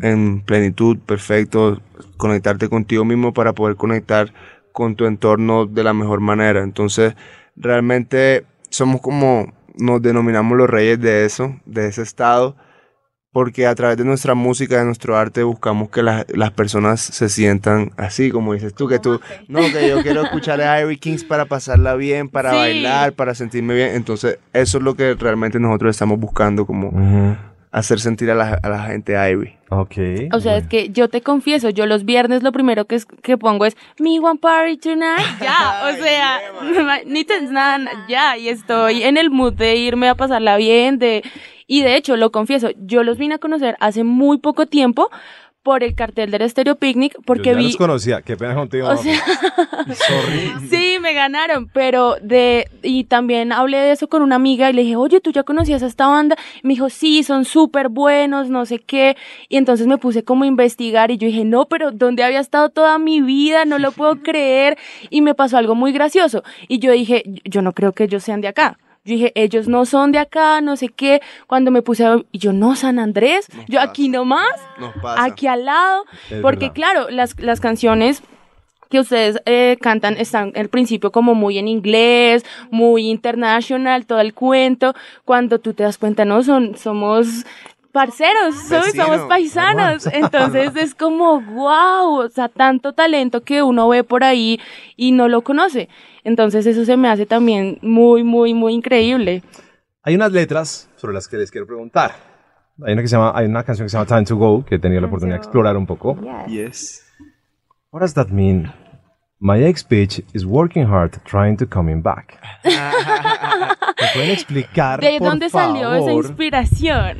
en 0.00 0.40
plenitud, 0.40 0.96
perfecto, 0.98 1.80
conectarte 2.16 2.68
contigo 2.70 3.04
mismo 3.04 3.34
para 3.34 3.52
poder 3.52 3.76
conectar 3.76 4.32
con 4.78 4.94
tu 4.94 5.06
entorno 5.06 5.66
de 5.66 5.82
la 5.82 5.92
mejor 5.92 6.20
manera. 6.20 6.62
Entonces, 6.62 7.14
realmente 7.56 8.44
somos 8.70 9.00
como, 9.00 9.52
nos 9.74 10.00
denominamos 10.00 10.56
los 10.56 10.70
reyes 10.70 11.00
de 11.00 11.24
eso, 11.24 11.56
de 11.66 11.88
ese 11.88 12.02
estado, 12.02 12.54
porque 13.32 13.66
a 13.66 13.74
través 13.74 13.96
de 13.98 14.04
nuestra 14.04 14.34
música, 14.34 14.78
de 14.78 14.84
nuestro 14.84 15.16
arte, 15.16 15.42
buscamos 15.42 15.90
que 15.90 16.02
las, 16.04 16.24
las 16.28 16.52
personas 16.52 17.00
se 17.00 17.28
sientan 17.28 17.90
así, 17.96 18.30
como 18.30 18.54
dices 18.54 18.72
tú, 18.72 18.86
que 18.86 19.00
tú, 19.00 19.20
no, 19.48 19.60
que 19.72 19.88
yo 19.88 20.00
quiero 20.00 20.22
escuchar 20.22 20.60
a 20.60 20.80
Ivy 20.80 20.96
Kings 20.96 21.24
para 21.24 21.46
pasarla 21.46 21.96
bien, 21.96 22.28
para 22.28 22.50
Sí. 22.52 22.56
bailar, 22.56 23.12
para 23.14 23.34
sentirme 23.34 23.74
bien. 23.74 23.90
Entonces, 23.96 24.38
eso 24.52 24.78
es 24.78 24.84
lo 24.84 24.94
que 24.94 25.14
realmente 25.14 25.58
nosotros 25.58 25.90
estamos 25.90 26.20
buscando, 26.20 26.64
como. 26.66 27.36
Hacer 27.78 28.00
sentir 28.00 28.30
a 28.30 28.34
la, 28.34 28.58
a 28.62 28.68
la 28.68 28.82
gente 28.84 29.14
Ivy. 29.14 29.54
Ok. 29.70 29.96
O 30.32 30.40
sea, 30.40 30.56
es 30.56 30.66
que 30.66 30.88
yo 30.90 31.08
te 31.08 31.20
confieso, 31.20 31.70
yo 31.70 31.86
los 31.86 32.04
viernes 32.04 32.42
lo 32.42 32.52
primero 32.52 32.86
que, 32.86 32.94
es- 32.96 33.06
que 33.06 33.36
pongo 33.36 33.66
es 33.66 33.76
Me 33.98 34.18
One 34.18 34.38
Party 34.38 34.76
Tonight, 34.78 35.26
ya, 35.40 35.82
o 35.92 36.02
sea, 36.02 36.40
ni 37.06 37.24
te 37.24 37.40
nada, 37.42 37.78
ya, 38.08 38.36
y 38.36 38.48
estoy 38.48 39.02
en 39.02 39.16
el 39.16 39.30
mood 39.30 39.52
de 39.54 39.76
irme 39.76 40.08
a 40.08 40.14
pasarla 40.14 40.56
bien, 40.56 40.98
de, 40.98 41.22
y 41.66 41.82
de 41.82 41.96
hecho, 41.96 42.16
lo 42.16 42.32
confieso, 42.32 42.70
yo 42.78 43.02
los 43.02 43.18
vine 43.18 43.34
a 43.34 43.38
conocer 43.38 43.76
hace 43.80 44.04
muy 44.04 44.38
poco 44.38 44.66
tiempo 44.66 45.10
por 45.68 45.84
el 45.84 45.94
cartel 45.94 46.30
del 46.30 46.48
Stereo 46.48 46.76
Picnic, 46.76 47.14
porque 47.26 47.50
Yo 47.50 47.52
ya 47.52 47.58
vi, 47.58 47.64
los 47.64 47.76
conocía. 47.76 48.22
Qué 48.22 48.38
pena 48.38 48.54
contigo. 48.54 48.88
o 48.88 48.96
sea, 48.96 49.14
Sorry. 50.08 50.50
Sí, 50.70 50.96
me 50.98 51.12
ganaron, 51.12 51.68
pero 51.68 52.16
de, 52.22 52.70
y 52.82 53.04
también 53.04 53.52
hablé 53.52 53.76
de 53.76 53.90
eso 53.92 54.08
con 54.08 54.22
una 54.22 54.36
amiga 54.36 54.70
y 54.70 54.72
le 54.72 54.80
dije, 54.80 54.96
oye, 54.96 55.20
¿tú 55.20 55.30
ya 55.30 55.42
conocías 55.42 55.82
a 55.82 55.86
esta 55.86 56.06
banda? 56.06 56.38
Y 56.62 56.66
me 56.66 56.72
dijo, 56.72 56.88
sí, 56.88 57.22
son 57.22 57.44
súper 57.44 57.90
buenos, 57.90 58.48
no 58.48 58.64
sé 58.64 58.78
qué. 58.78 59.18
Y 59.50 59.58
entonces 59.58 59.86
me 59.86 59.98
puse 59.98 60.24
como 60.24 60.44
a 60.44 60.46
investigar 60.46 61.10
y 61.10 61.18
yo 61.18 61.26
dije, 61.26 61.44
no, 61.44 61.66
pero 61.66 61.90
¿dónde 61.92 62.22
había 62.22 62.40
estado 62.40 62.70
toda 62.70 62.98
mi 62.98 63.20
vida? 63.20 63.66
No 63.66 63.78
lo 63.78 63.92
puedo 63.92 64.16
creer. 64.22 64.78
Y 65.10 65.20
me 65.20 65.34
pasó 65.34 65.58
algo 65.58 65.74
muy 65.74 65.92
gracioso. 65.92 66.44
Y 66.66 66.78
yo 66.78 66.92
dije, 66.92 67.24
yo 67.44 67.60
no 67.60 67.74
creo 67.74 67.92
que 67.92 68.04
ellos 68.04 68.24
sean 68.24 68.40
de 68.40 68.48
acá. 68.48 68.78
Yo 69.08 69.14
dije, 69.14 69.32
ellos 69.34 69.68
no 69.68 69.86
son 69.86 70.12
de 70.12 70.18
acá, 70.18 70.60
no 70.60 70.76
sé 70.76 70.88
qué. 70.88 71.20
Cuando 71.46 71.70
me 71.70 71.80
puse 71.82 72.04
a... 72.04 72.16
Y 72.30 72.38
yo, 72.38 72.52
no, 72.52 72.76
San 72.76 72.98
Andrés. 72.98 73.48
Nos 73.54 73.66
yo 73.66 73.78
pasa. 73.78 73.90
aquí 73.90 74.08
nomás 74.08 74.48
Nos 74.78 74.92
pasa. 75.02 75.24
aquí 75.24 75.46
al 75.46 75.64
lado, 75.64 76.04
Es 76.30 76.40
porque 76.40 76.66
verdad. 76.66 76.74
claro, 76.74 77.10
las, 77.10 77.38
las 77.40 77.60
canciones 77.60 78.22
que 78.90 79.00
ustedes 79.00 79.40
eh, 79.44 79.76
cantan 79.80 80.16
están 80.18 80.52
al 80.56 80.68
principio 80.68 81.10
como 81.12 81.34
muy 81.34 81.58
en 81.58 81.68
inglés, 81.68 82.44
muy 82.70 83.08
international, 83.08 84.06
todo 84.06 84.20
el 84.20 84.32
cuento, 84.34 84.94
cuando 85.26 85.58
tú 85.58 85.74
te 85.74 85.82
das 85.82 85.98
cuenta, 85.98 86.24
no, 86.24 86.42
son, 86.42 86.76
somos 86.76 87.44
parceros, 87.92 88.54
somos, 88.68 88.92
somos 88.92 89.20
paisanos, 89.28 90.06
entonces 90.06 90.74
es 90.76 90.94
como, 90.94 91.40
wow, 91.40 92.20
o 92.20 92.28
sea, 92.28 92.48
tanto 92.48 92.92
talento 92.92 93.42
que 93.42 93.62
uno 93.62 93.88
ve 93.88 94.04
por 94.04 94.24
ahí 94.24 94.60
y 94.96 95.12
no 95.12 95.28
lo 95.28 95.42
conoce, 95.42 95.88
entonces 96.24 96.66
eso 96.66 96.84
se 96.84 96.96
me 96.96 97.08
hace 97.08 97.26
también 97.26 97.78
muy, 97.82 98.22
muy, 98.22 98.54
muy 98.54 98.74
increíble. 98.74 99.42
Hay 100.02 100.14
unas 100.14 100.32
letras 100.32 100.88
sobre 100.96 101.14
las 101.14 101.28
que 101.28 101.36
les 101.36 101.50
quiero 101.50 101.66
preguntar. 101.66 102.12
Hay 102.86 102.92
una, 102.92 103.02
que 103.02 103.08
se 103.08 103.16
llama, 103.16 103.32
hay 103.34 103.46
una 103.46 103.64
canción 103.64 103.86
que 103.86 103.90
se 103.90 103.96
llama 103.96 104.06
Time 104.06 104.24
to 104.24 104.36
Go, 104.36 104.64
que 104.64 104.76
he 104.76 104.78
tenido 104.78 105.00
la 105.00 105.08
oportunidad 105.08 105.36
de 105.36 105.42
explorar 105.42 105.76
un 105.76 105.86
poco. 105.86 106.16
Yes. 106.46 106.48
Yes. 106.48 107.04
What 107.90 108.02
does 108.02 108.14
that 108.14 108.28
mean? 108.28 108.72
My 109.40 109.62
ex 109.62 109.84
bitch 109.88 110.24
is 110.34 110.44
working 110.44 110.86
hard 110.86 111.20
trying 111.24 111.56
to 111.58 111.66
coming 111.66 112.02
back. 112.02 112.40
¿Me 112.64 114.06
pueden 114.14 114.30
explicar, 114.30 115.00
¿De 115.00 115.18
por 115.18 115.28
dónde 115.28 115.48
salió 115.48 115.94
esa 115.94 116.12
inspiración? 116.12 117.18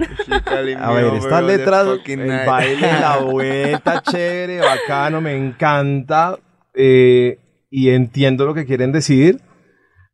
A 0.79 0.93
ver, 0.93 1.15
estas 1.15 1.45
letras, 1.45 1.87
el 2.07 2.47
baile, 2.47 3.01
la 3.01 3.19
vuelta, 3.23 4.03
chévere, 4.03 4.61
bacano, 4.61 5.21
me 5.21 5.37
encanta. 5.37 6.39
eh, 6.75 7.39
y 7.71 7.91
entiendo 7.91 8.47
lo 8.47 8.55
que 8.55 8.65
quieren 8.65 8.93
decir, 8.93 9.41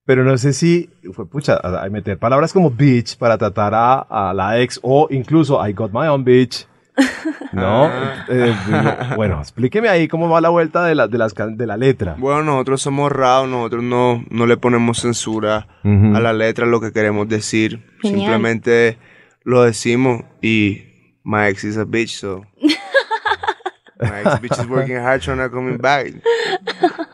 pero 0.04 0.24
no 0.24 0.36
sé 0.38 0.52
si 0.52 0.90
fue 1.12 1.28
pucha, 1.28 1.60
meter 1.90 2.18
palabras 2.18 2.52
como 2.52 2.70
bitch 2.70 3.16
para 3.16 3.38
tratar 3.38 3.74
a, 3.74 4.00
a 4.00 4.34
la 4.34 4.60
ex 4.60 4.80
o 4.82 5.06
incluso 5.10 5.64
I 5.66 5.72
got 5.72 5.92
my 5.92 6.08
own 6.08 6.24
bitch. 6.24 6.66
No, 7.52 7.84
Ah. 7.86 8.26
Eh, 8.28 8.54
no, 8.68 9.16
bueno, 9.16 9.40
explíqueme 9.40 9.88
ahí 9.88 10.08
cómo 10.08 10.28
va 10.28 10.40
la 10.40 10.48
vuelta 10.48 10.84
de 10.84 10.94
la, 10.94 11.06
de 11.06 11.18
las, 11.18 11.34
de 11.34 11.66
la 11.66 11.76
letra. 11.76 12.16
Bueno, 12.18 12.42
nosotros 12.42 12.82
somos 12.82 13.12
raw, 13.12 13.46
nosotros 13.46 13.82
no, 13.82 14.24
no 14.30 14.46
le 14.46 14.56
ponemos 14.56 14.98
censura 15.00 15.66
a 15.84 16.20
la 16.20 16.32
letra, 16.32 16.66
lo 16.66 16.80
que 16.80 16.92
queremos 16.92 17.28
decir. 17.28 17.84
Genial. 18.02 18.20
Simplemente 18.20 18.98
lo 19.44 19.62
decimos 19.62 20.22
y 20.42 20.82
my 21.22 21.46
ex 21.48 21.64
is 21.64 21.76
a 21.76 21.84
bitch, 21.84 22.10
so. 22.18 22.44
my 24.00 24.20
ex 24.24 24.40
bitch 24.40 24.58
is 24.60 24.68
working 24.68 24.96
hard 24.96 25.20
trying 25.22 25.38
to 25.38 25.48
coming 25.50 25.78
back. 25.78 26.06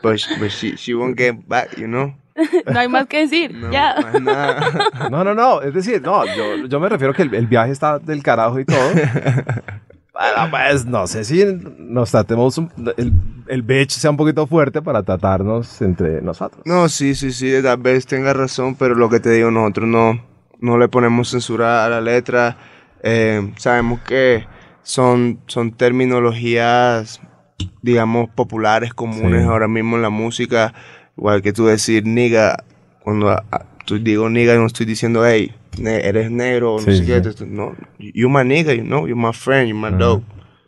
But, 0.01 0.19
but 0.39 0.51
she, 0.51 0.75
she 0.77 0.93
won't 0.95 1.15
get 1.17 1.47
back, 1.47 1.77
you 1.77 1.87
know? 1.87 2.13
No 2.71 2.79
hay 2.79 2.87
más 2.87 3.07
que 3.07 3.19
decir, 3.19 3.53
No, 3.55 3.71
ya. 3.71 3.95
No, 5.11 5.23
no, 5.23 5.33
no, 5.35 5.61
es 5.61 5.73
decir, 5.73 6.01
no, 6.01 6.25
yo, 6.25 6.67
yo 6.67 6.79
me 6.79 6.89
refiero 6.89 7.13
que 7.13 7.23
el, 7.23 7.33
el 7.33 7.47
viaje 7.47 7.71
está 7.71 7.99
del 7.99 8.23
carajo 8.23 8.59
y 8.59 8.65
todo, 8.65 8.79
Bueno, 10.13 10.51
pues 10.51 10.85
no 10.85 11.07
sé 11.07 11.23
si 11.23 11.43
nos 11.77 12.11
tratemos, 12.11 12.57
un- 12.57 12.69
el, 12.97 13.13
el 13.47 13.61
bitch 13.63 13.91
sea 13.91 14.11
un 14.11 14.17
poquito 14.17 14.45
fuerte 14.45 14.81
para 14.81 15.01
tratarnos 15.03 15.81
entre 15.81 16.21
nosotros. 16.21 16.61
No, 16.65 16.89
sí, 16.89 17.15
sí, 17.15 17.31
sí, 17.31 17.51
tal 17.63 17.77
vez 17.77 18.05
tenga 18.05 18.33
razón, 18.33 18.75
pero 18.75 18.93
lo 18.93 19.09
que 19.09 19.19
te 19.19 19.29
digo, 19.31 19.49
nosotros 19.51 19.87
no, 19.87 20.23
no 20.59 20.77
le 20.77 20.89
ponemos 20.89 21.29
censura 21.29 21.85
a 21.85 21.89
la 21.89 22.01
letra. 22.01 22.57
Eh, 23.03 23.51
sabemos 23.57 24.01
que 24.01 24.45
son, 24.83 25.39
son 25.47 25.71
terminologías, 25.71 27.21
digamos, 27.81 28.29
populares, 28.29 28.93
comunes 28.93 29.43
Sí. 29.43 29.47
ahora 29.47 29.67
mismo 29.67 29.95
en 29.95 30.01
la 30.01 30.09
música. 30.09 30.73
Igual 31.17 31.41
que 31.41 31.53
tú 31.53 31.65
decir 31.65 32.05
nigga, 32.05 32.63
cuando 33.03 33.29
a- 33.29 33.43
a- 33.51 33.65
tú 33.85 33.99
digo 33.99 34.29
nigga, 34.29 34.55
no 34.55 34.65
estoy 34.65 34.85
diciendo, 34.85 35.25
hey, 35.25 35.53
ne- 35.77 36.07
eres 36.07 36.31
negro, 36.31 36.77
no 36.77 36.79
Sí, 36.91 36.97
sé 36.97 37.05
qué. 37.21 37.31
sí. 37.33 37.45
No, 37.47 37.75
you 37.99 38.29
my 38.29 38.43
nigga, 38.43 38.73
you 38.73 38.83
know, 38.83 39.07
you 39.07 39.15
my 39.15 39.33
friend, 39.33 39.69
you 39.69 39.75
my 39.75 39.91
dog. 39.91 40.23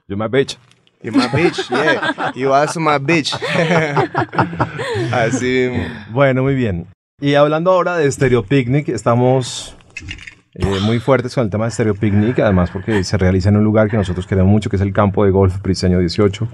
Yo 0.08 0.18
me 0.18 0.28
bitch. 0.28 0.58
You're 1.02 1.18
my 1.18 1.28
bitch, 1.28 1.68
yeah. 1.70 2.32
You 2.36 2.54
also 2.54 2.80
my 2.80 2.98
bitch. 2.98 3.34
Así. 5.12 5.70
Bueno, 6.12 6.44
muy 6.44 6.56
bien. 6.56 6.88
Y 7.20 7.36
hablando 7.36 7.72
ahora 7.72 7.98
de 7.98 8.12
Stereo 8.12 8.44
Picnic, 8.44 8.90
estamos 8.90 9.76
eh, 10.56 10.66
muy 10.82 11.00
fuertes 11.00 11.34
con 11.36 11.44
el 11.46 11.50
tema 11.50 11.66
de 11.66 11.72
Stereo 11.72 11.96
Picnic, 11.96 12.40
además 12.40 12.70
porque 12.72 13.04
se 13.04 13.18
realiza 13.18 13.50
en 13.50 13.58
un 13.58 13.64
lugar 13.64 13.90
que 13.90 13.98
nosotros 13.98 14.26
queremos 14.28 14.52
mucho, 14.52 14.70
que 14.70 14.76
es 14.78 14.82
el 14.82 14.94
campo 14.94 15.24
de 15.26 15.32
golf 15.32 15.62
Briseño 15.62 16.00
18. 16.00 16.48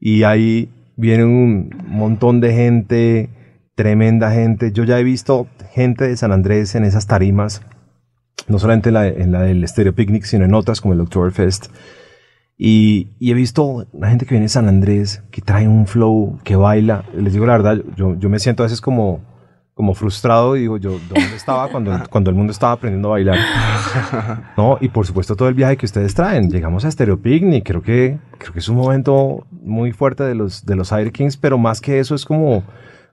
Y 0.00 0.22
ahí 0.24 0.68
viene 0.96 1.24
un 1.24 1.70
montón 1.86 2.40
de 2.40 2.52
gente, 2.52 3.30
tremenda 3.74 4.30
gente. 4.30 4.72
Yo 4.72 4.84
ya 4.84 4.98
he 4.98 5.04
visto 5.04 5.46
gente 5.72 6.08
de 6.08 6.16
San 6.16 6.32
Andrés 6.32 6.74
en 6.74 6.84
esas 6.84 7.06
tarimas, 7.06 7.62
no 8.48 8.58
solamente 8.58 8.90
en 8.90 8.94
la, 8.94 9.08
en 9.08 9.32
la 9.32 9.42
del 9.42 9.66
Stereo 9.66 9.94
Picnic, 9.94 10.24
sino 10.24 10.44
en 10.44 10.54
otras 10.54 10.80
como 10.80 10.94
el 10.94 11.00
Oktoberfest. 11.00 11.66
Y, 12.56 13.08
y 13.18 13.32
he 13.32 13.34
visto 13.34 13.86
una 13.92 14.08
gente 14.08 14.26
que 14.26 14.34
viene 14.34 14.44
de 14.44 14.50
San 14.50 14.68
Andrés, 14.68 15.22
que 15.30 15.42
trae 15.42 15.66
un 15.66 15.86
flow, 15.86 16.38
que 16.44 16.56
baila. 16.56 17.04
Les 17.16 17.32
digo 17.32 17.46
la 17.46 17.52
verdad, 17.52 17.82
yo, 17.96 18.16
yo 18.16 18.28
me 18.28 18.38
siento 18.38 18.62
a 18.62 18.66
veces 18.66 18.80
como, 18.80 19.20
como 19.74 19.94
frustrado 19.94 20.56
y 20.56 20.60
digo, 20.60 20.76
yo, 20.78 21.00
¿dónde 21.08 21.34
estaba 21.36 21.68
cuando, 21.68 21.92
cuando 22.10 22.30
el 22.30 22.36
mundo 22.36 22.52
estaba 22.52 22.72
aprendiendo 22.72 23.08
a 23.08 23.12
bailar? 23.12 23.38
No, 24.56 24.78
y 24.80 24.88
por 24.88 25.06
supuesto 25.06 25.34
todo 25.34 25.48
el 25.48 25.54
viaje 25.54 25.76
que 25.76 25.86
ustedes 25.86 26.14
traen. 26.14 26.48
Llegamos 26.48 26.84
a 26.84 26.90
Stereo 26.90 27.20
Picnic, 27.20 27.64
creo 27.66 27.82
que, 27.82 28.18
creo 28.38 28.52
que 28.52 28.58
es 28.60 28.68
un 28.68 28.76
momento 28.76 29.46
muy 29.50 29.92
fuerte 29.92 30.22
de 30.22 30.34
los, 30.34 30.64
de 30.64 30.76
los 30.76 30.92
Air 30.92 31.10
Kings, 31.10 31.36
pero 31.36 31.58
más 31.58 31.80
que 31.80 31.98
eso 31.98 32.14
es 32.14 32.24
como, 32.24 32.62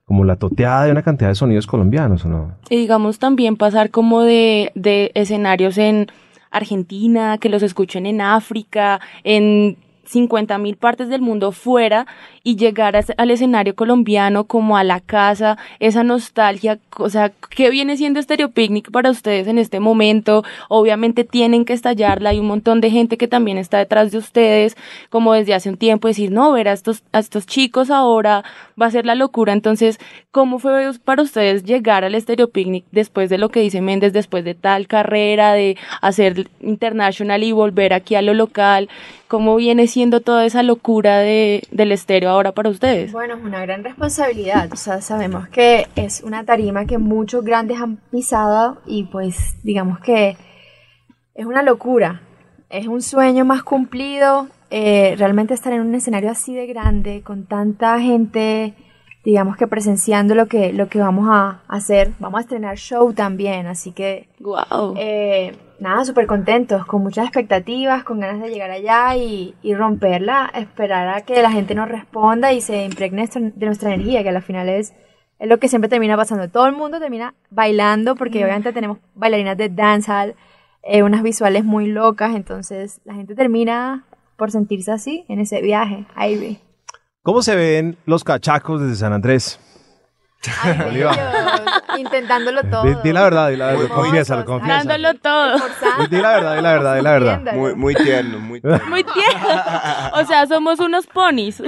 como 0.04 0.24
la 0.24 0.36
toteada 0.36 0.84
de 0.84 0.92
una 0.92 1.02
cantidad 1.02 1.28
de 1.30 1.34
sonidos 1.34 1.66
colombianos, 1.66 2.24
¿o 2.24 2.28
no? 2.28 2.54
Y 2.70 2.76
digamos 2.76 3.18
también 3.18 3.56
pasar 3.56 3.90
como 3.90 4.22
de, 4.22 4.70
de 4.74 5.10
escenarios 5.14 5.78
en 5.78 6.06
Argentina, 6.50 7.38
que 7.38 7.48
los 7.48 7.62
escuchen 7.62 8.06
en 8.06 8.20
África, 8.20 9.00
en 9.24 9.76
50 10.04 10.58
mil 10.58 10.76
partes 10.76 11.08
del 11.08 11.20
mundo 11.20 11.52
fuera 11.52 12.06
y 12.44 12.56
llegar 12.56 12.96
al 13.16 13.30
escenario 13.30 13.74
colombiano 13.74 14.44
como 14.44 14.76
a 14.76 14.84
la 14.84 15.00
casa, 15.00 15.58
esa 15.78 16.02
nostalgia, 16.02 16.78
o 16.98 17.08
sea, 17.08 17.32
¿qué 17.50 17.70
viene 17.70 17.96
siendo 17.96 18.20
Stereo 18.20 18.50
Picnic 18.50 18.90
para 18.90 19.10
ustedes 19.10 19.46
en 19.46 19.58
este 19.58 19.80
momento? 19.80 20.44
Obviamente 20.68 21.24
tienen 21.24 21.64
que 21.64 21.72
estallarla, 21.72 22.30
hay 22.30 22.40
un 22.40 22.46
montón 22.46 22.80
de 22.80 22.90
gente 22.90 23.16
que 23.16 23.28
también 23.28 23.58
está 23.58 23.78
detrás 23.78 24.10
de 24.10 24.18
ustedes, 24.18 24.76
como 25.08 25.32
desde 25.34 25.54
hace 25.54 25.68
un 25.68 25.76
tiempo 25.76 26.08
decir, 26.08 26.32
no, 26.32 26.52
ver 26.52 26.68
a 26.68 26.72
estos, 26.72 27.02
estos 27.12 27.46
chicos 27.46 27.90
ahora 27.90 28.44
va 28.80 28.86
a 28.86 28.90
ser 28.90 29.06
la 29.06 29.14
locura, 29.14 29.52
entonces, 29.52 30.00
¿cómo 30.30 30.58
fue 30.58 30.90
para 31.04 31.22
ustedes 31.22 31.64
llegar 31.64 32.04
al 32.04 32.20
Stereo 32.20 32.48
Picnic 32.48 32.84
después 32.90 33.30
de 33.30 33.38
lo 33.38 33.50
que 33.50 33.60
dice 33.60 33.80
Méndez, 33.80 34.12
después 34.12 34.44
de 34.44 34.54
tal 34.54 34.88
carrera, 34.88 35.52
de 35.52 35.76
hacer 36.00 36.48
international 36.60 37.42
y 37.44 37.52
volver 37.52 37.92
aquí 37.92 38.14
a 38.16 38.22
lo 38.22 38.34
local? 38.34 38.88
¿Cómo 39.28 39.56
viene 39.56 39.86
siendo 39.92 40.20
toda 40.20 40.44
esa 40.46 40.62
locura 40.62 41.18
de, 41.18 41.62
del 41.70 41.92
estéreo 41.92 42.30
ahora 42.30 42.52
para 42.52 42.70
ustedes? 42.70 43.12
Bueno, 43.12 43.34
es 43.34 43.44
una 43.44 43.60
gran 43.60 43.84
responsabilidad. 43.84 44.72
O 44.72 44.76
sea, 44.76 45.00
sabemos 45.00 45.48
que 45.48 45.86
es 45.94 46.22
una 46.22 46.44
tarima 46.44 46.86
que 46.86 46.98
muchos 46.98 47.44
grandes 47.44 47.80
han 47.80 47.96
pisado 48.10 48.80
y 48.86 49.04
pues 49.04 49.56
digamos 49.62 50.00
que 50.00 50.36
es 51.34 51.46
una 51.46 51.62
locura. 51.62 52.22
Es 52.70 52.86
un 52.86 53.02
sueño 53.02 53.44
más 53.44 53.62
cumplido. 53.62 54.48
eh, 54.74 55.14
realmente 55.18 55.52
estar 55.52 55.70
en 55.74 55.82
un 55.82 55.94
escenario 55.94 56.30
así 56.30 56.54
de 56.54 56.66
grande, 56.66 57.20
con 57.22 57.44
tanta 57.44 58.00
gente, 58.00 58.72
digamos 59.24 59.56
que 59.56 59.66
presenciando 59.66 60.34
lo 60.34 60.46
que, 60.46 60.72
lo 60.72 60.88
que 60.88 60.98
vamos 60.98 61.28
a 61.30 61.60
hacer. 61.68 62.12
Vamos 62.18 62.38
a 62.38 62.42
estrenar 62.42 62.76
show 62.76 63.12
también, 63.12 63.66
así 63.66 63.92
que 63.92 64.28
Wow. 64.40 64.94
eh, 64.96 65.54
nada, 65.78 66.04
súper 66.04 66.26
contentos, 66.26 66.84
con 66.86 67.02
muchas 67.02 67.26
expectativas, 67.26 68.04
con 68.04 68.20
ganas 68.20 68.40
de 68.42 68.50
llegar 68.50 68.70
allá 68.70 69.16
y, 69.16 69.54
y 69.62 69.74
romperla, 69.74 70.50
esperar 70.54 71.08
a 71.08 71.20
que 71.22 71.40
la 71.42 71.50
gente 71.50 71.74
nos 71.74 71.88
responda 71.88 72.52
y 72.52 72.60
se 72.60 72.84
impregne 72.84 73.28
de 73.32 73.66
nuestra 73.66 73.92
energía, 73.94 74.22
que 74.22 74.30
al 74.30 74.42
final 74.42 74.68
es, 74.68 74.92
es 75.38 75.48
lo 75.48 75.58
que 75.58 75.68
siempre 75.68 75.88
termina 75.88 76.16
pasando. 76.16 76.48
Todo 76.48 76.66
el 76.66 76.74
mundo 76.74 76.98
termina 76.98 77.34
bailando, 77.50 78.16
porque 78.16 78.44
obviamente 78.44 78.72
tenemos 78.72 78.98
bailarinas 79.14 79.56
de 79.56 79.68
dancehall, 79.68 80.34
eh, 80.82 81.04
unas 81.04 81.22
visuales 81.22 81.64
muy 81.64 81.86
locas, 81.86 82.34
entonces 82.34 83.00
la 83.04 83.14
gente 83.14 83.36
termina 83.36 84.04
por 84.36 84.50
sentirse 84.50 84.90
así 84.90 85.24
en 85.28 85.38
ese 85.38 85.62
viaje. 85.62 86.06
Ivy. 86.16 86.58
¿Cómo 87.24 87.40
se 87.40 87.54
ven 87.54 87.96
los 88.04 88.24
cachacos 88.24 88.80
desde 88.80 88.96
San 88.96 89.12
Andrés? 89.12 89.60
Ay, 90.64 90.96
Dios, 90.96 91.16
intentándolo 91.98 92.62
todo. 92.64 92.84
Di, 92.84 92.94
di 93.02 93.12
la 93.12 93.22
verdad, 93.22 93.50
di 93.50 93.56
la 93.56 93.66
verdad, 93.66 93.80
Muy 93.80 93.88
confiésalo, 93.88 94.44
confiésalo. 94.44 94.88
Dándolo 94.88 95.18
todo. 95.18 95.56
Di 96.08 96.16
la 96.20 96.32
verdad, 96.32 96.56
di 96.56 96.62
la 96.62 96.72
verdad, 96.72 96.96
di 96.96 97.02
la 97.02 97.10
verdad. 97.12 97.54
Muy, 97.54 97.74
muy 97.74 97.94
tierno, 97.94 98.38
muy 98.38 98.60
tierno. 98.60 98.80
Muy 98.88 99.04
tierno. 99.04 99.48
O 100.14 100.24
sea, 100.24 100.46
somos 100.46 100.78
unos 100.80 101.06
ponis. 101.06 101.56
Sí. 101.56 101.64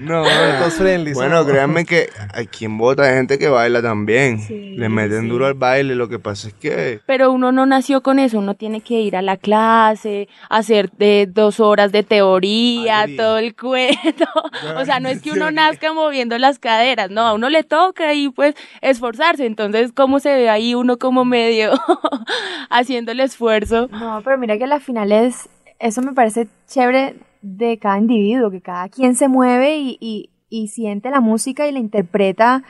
No, 0.00 0.24
Todos 0.58 0.74
friendly, 0.74 1.12
bueno, 1.14 1.44
créanme 1.46 1.84
que 1.84 2.10
aquí 2.34 2.66
en 2.66 2.78
Bogotá 2.78 3.04
hay 3.04 3.14
gente 3.14 3.38
que 3.38 3.48
baila 3.48 3.82
también. 3.82 4.40
Sí, 4.40 4.76
Le 4.76 4.88
meten 4.88 5.22
sí. 5.22 5.28
duro 5.28 5.46
al 5.46 5.54
baile, 5.54 5.94
lo 5.94 6.08
que 6.08 6.18
pasa 6.18 6.48
es 6.48 6.54
que... 6.54 7.00
Pero 7.06 7.32
uno 7.32 7.50
no 7.52 7.66
nació 7.66 8.02
con 8.02 8.18
eso, 8.18 8.38
uno 8.38 8.54
tiene 8.54 8.80
que 8.80 9.00
ir 9.00 9.16
a 9.16 9.22
la 9.22 9.36
clase, 9.36 10.28
hacer 10.48 10.90
de 10.92 11.26
dos 11.28 11.60
horas 11.60 11.92
de 11.92 12.02
teoría, 12.02 13.06
todo 13.16 13.38
el 13.38 13.54
cuento. 13.56 14.26
O 14.76 14.84
sea, 14.84 15.00
no 15.00 15.08
es 15.08 15.22
que 15.22 15.30
uno 15.30 15.50
nazca 15.50 15.92
moviendo 15.92 16.36
las 16.38 16.58
caderas, 16.58 17.10
no, 17.10 17.22
a 17.22 17.34
uno 17.34 17.48
le 17.48 17.62
toca 17.62 18.12
y 18.14 18.28
pues 18.36 18.54
esforzarse. 18.82 19.46
Entonces, 19.46 19.92
¿cómo 19.92 20.20
se 20.20 20.32
ve 20.32 20.48
ahí 20.48 20.76
uno 20.76 20.98
como 20.98 21.24
medio 21.24 21.72
haciendo 22.70 23.10
el 23.10 23.20
esfuerzo? 23.20 23.88
No, 23.88 24.20
pero 24.22 24.38
mira 24.38 24.56
que 24.56 24.64
a 24.64 24.68
la 24.68 24.78
final 24.78 25.10
es, 25.10 25.48
eso 25.80 26.02
me 26.02 26.12
parece 26.12 26.46
chévere 26.68 27.16
de 27.42 27.78
cada 27.78 27.98
individuo, 27.98 28.50
que 28.50 28.60
cada 28.60 28.88
quien 28.88 29.16
se 29.16 29.26
mueve 29.26 29.78
y, 29.78 29.98
y, 30.00 30.30
y 30.48 30.68
siente 30.68 31.10
la 31.10 31.20
música 31.20 31.66
y 31.66 31.72
la 31.72 31.80
interpreta 31.80 32.62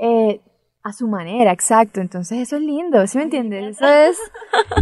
eh, 0.00 0.40
a 0.84 0.92
su 0.92 1.06
manera, 1.06 1.52
exacto. 1.52 2.00
Entonces 2.00 2.38
eso 2.40 2.56
es 2.56 2.62
lindo, 2.62 3.06
¿sí 3.06 3.16
me 3.18 3.24
entiendes? 3.24 3.76
Eso 3.76 3.86
es, 3.86 4.18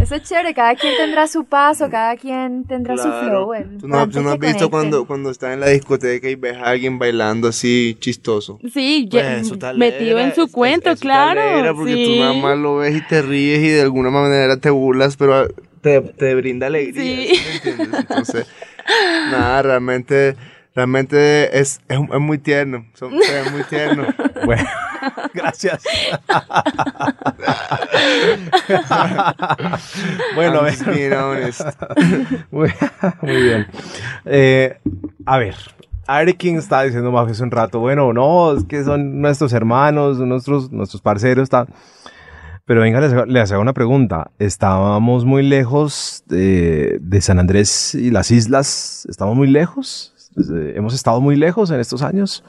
eso 0.01 0.15
es 0.15 0.23
chévere, 0.23 0.53
cada 0.55 0.73
quien 0.75 0.95
tendrá 0.97 1.27
su 1.27 1.45
paso, 1.45 1.89
cada 1.91 2.15
quien 2.17 2.63
tendrá 2.65 2.97
su 2.97 3.03
flow. 3.03 3.53
el 3.53 3.77
¿Tú 3.77 3.87
no, 3.87 4.09
tú 4.09 4.21
no 4.21 4.31
has 4.31 4.39
visto 4.39 4.57
conecten. 4.57 4.69
cuando, 4.69 5.05
cuando 5.05 5.29
estás 5.29 5.53
en 5.53 5.59
la 5.59 5.67
discoteca 5.67 6.27
y 6.27 6.35
ves 6.35 6.57
a 6.57 6.63
alguien 6.71 6.97
bailando 6.97 7.47
así 7.49 7.95
chistoso? 7.99 8.59
Sí, 8.73 9.07
Pues, 9.11 9.23
ya- 9.23 9.73
metido 9.75 10.17
en 10.19 10.33
su 10.33 10.45
es- 10.45 10.51
cuento, 10.51 10.89
eso 10.89 11.01
claro. 11.01 11.75
porque 11.75 11.93
sí. 11.93 12.05
tú 12.05 12.19
nada 12.19 12.33
más 12.33 12.57
lo 12.57 12.77
ves 12.77 12.95
y 12.95 13.01
te 13.07 13.21
ríes 13.21 13.59
y 13.59 13.67
de 13.69 13.81
alguna 13.81 14.09
manera 14.09 14.57
te 14.57 14.71
burlas, 14.71 15.17
pero 15.17 15.47
te, 15.81 16.01
te 16.01 16.33
brinda 16.33 16.65
alegría. 16.67 17.03
Sí. 17.03 17.35
¿sí 17.35 17.41
me 17.45 17.71
entiendes? 17.73 17.99
Entonces, 18.01 18.47
nada, 19.29 19.61
realmente, 19.61 20.35
realmente 20.75 21.59
es, 21.59 21.79
es, 21.87 21.99
es 22.13 22.19
muy 22.19 22.37
tierno. 22.37 22.85
Son, 22.93 23.13
es 23.21 23.51
muy 23.51 23.63
tierno. 23.63 24.05
Bueno, 24.45 24.63
gracias. 25.33 25.83
bueno, 30.35 30.59
a 30.59 30.61
I'm 30.61 30.65
ver. 30.65 30.73
just 30.73 30.85
being 30.87 31.13
honest. 31.13 31.61
Muy, 32.51 32.69
muy 33.21 33.41
bien. 33.43 33.67
Eh, 34.25 34.77
a 35.25 35.37
ver, 35.37 35.55
Ari 36.07 36.33
King 36.33 36.55
está 36.55 36.83
diciendo 36.83 37.11
más 37.11 37.29
hace 37.29 37.43
un 37.43 37.51
rato, 37.51 37.79
bueno, 37.79 38.13
no, 38.13 38.53
es 38.57 38.63
que 38.65 38.83
son 38.83 39.21
nuestros 39.21 39.53
hermanos, 39.53 40.17
nuestros, 40.19 40.71
nuestros 40.71 41.01
parceros, 41.01 41.43
está. 41.43 41.67
Pero 42.65 42.81
venga, 42.81 43.01
les, 43.01 43.11
hago- 43.11 43.25
les 43.25 43.51
hago 43.51 43.61
una 43.61 43.73
pregunta. 43.73 44.31
¿Estábamos 44.39 45.25
muy 45.25 45.43
lejos 45.43 46.23
de, 46.27 46.99
de 47.01 47.21
San 47.21 47.39
Andrés 47.39 47.95
y 47.95 48.11
las 48.11 48.31
islas? 48.31 49.05
¿Estamos 49.09 49.35
muy 49.35 49.47
lejos? 49.47 50.10
¿Hemos 50.75 50.93
estado 50.93 51.19
muy 51.21 51.35
lejos 51.35 51.69
en 51.71 51.79
estos 51.79 52.01
años? 52.01 52.43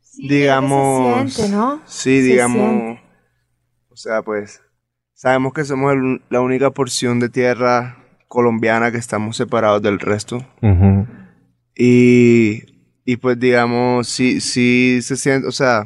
Sí, 0.00 0.28
digamos. 0.28 1.32
Se 1.32 1.36
siente, 1.40 1.56
¿no? 1.56 1.80
Sí, 1.86 2.16
Se 2.20 2.22
digamos. 2.22 2.70
siente. 2.70 3.02
O 3.90 3.96
sea, 3.96 4.22
pues. 4.22 4.60
Sabemos 5.14 5.52
que 5.52 5.64
somos 5.64 5.92
el- 5.92 6.22
la 6.30 6.40
única 6.40 6.70
porción 6.70 7.20
de 7.20 7.28
tierra 7.28 7.98
colombiana 8.26 8.90
que 8.90 8.96
estamos 8.98 9.36
separados 9.36 9.82
del 9.82 9.98
resto. 9.98 10.36
Ujú. 10.62 11.06
Y, 11.76 12.62
y 13.04 13.16
pues 13.16 13.38
digamos, 13.38 14.08
sí, 14.08 14.40
sí 14.40 15.00
se 15.02 15.16
siente, 15.16 15.46
o 15.46 15.52
sea, 15.52 15.84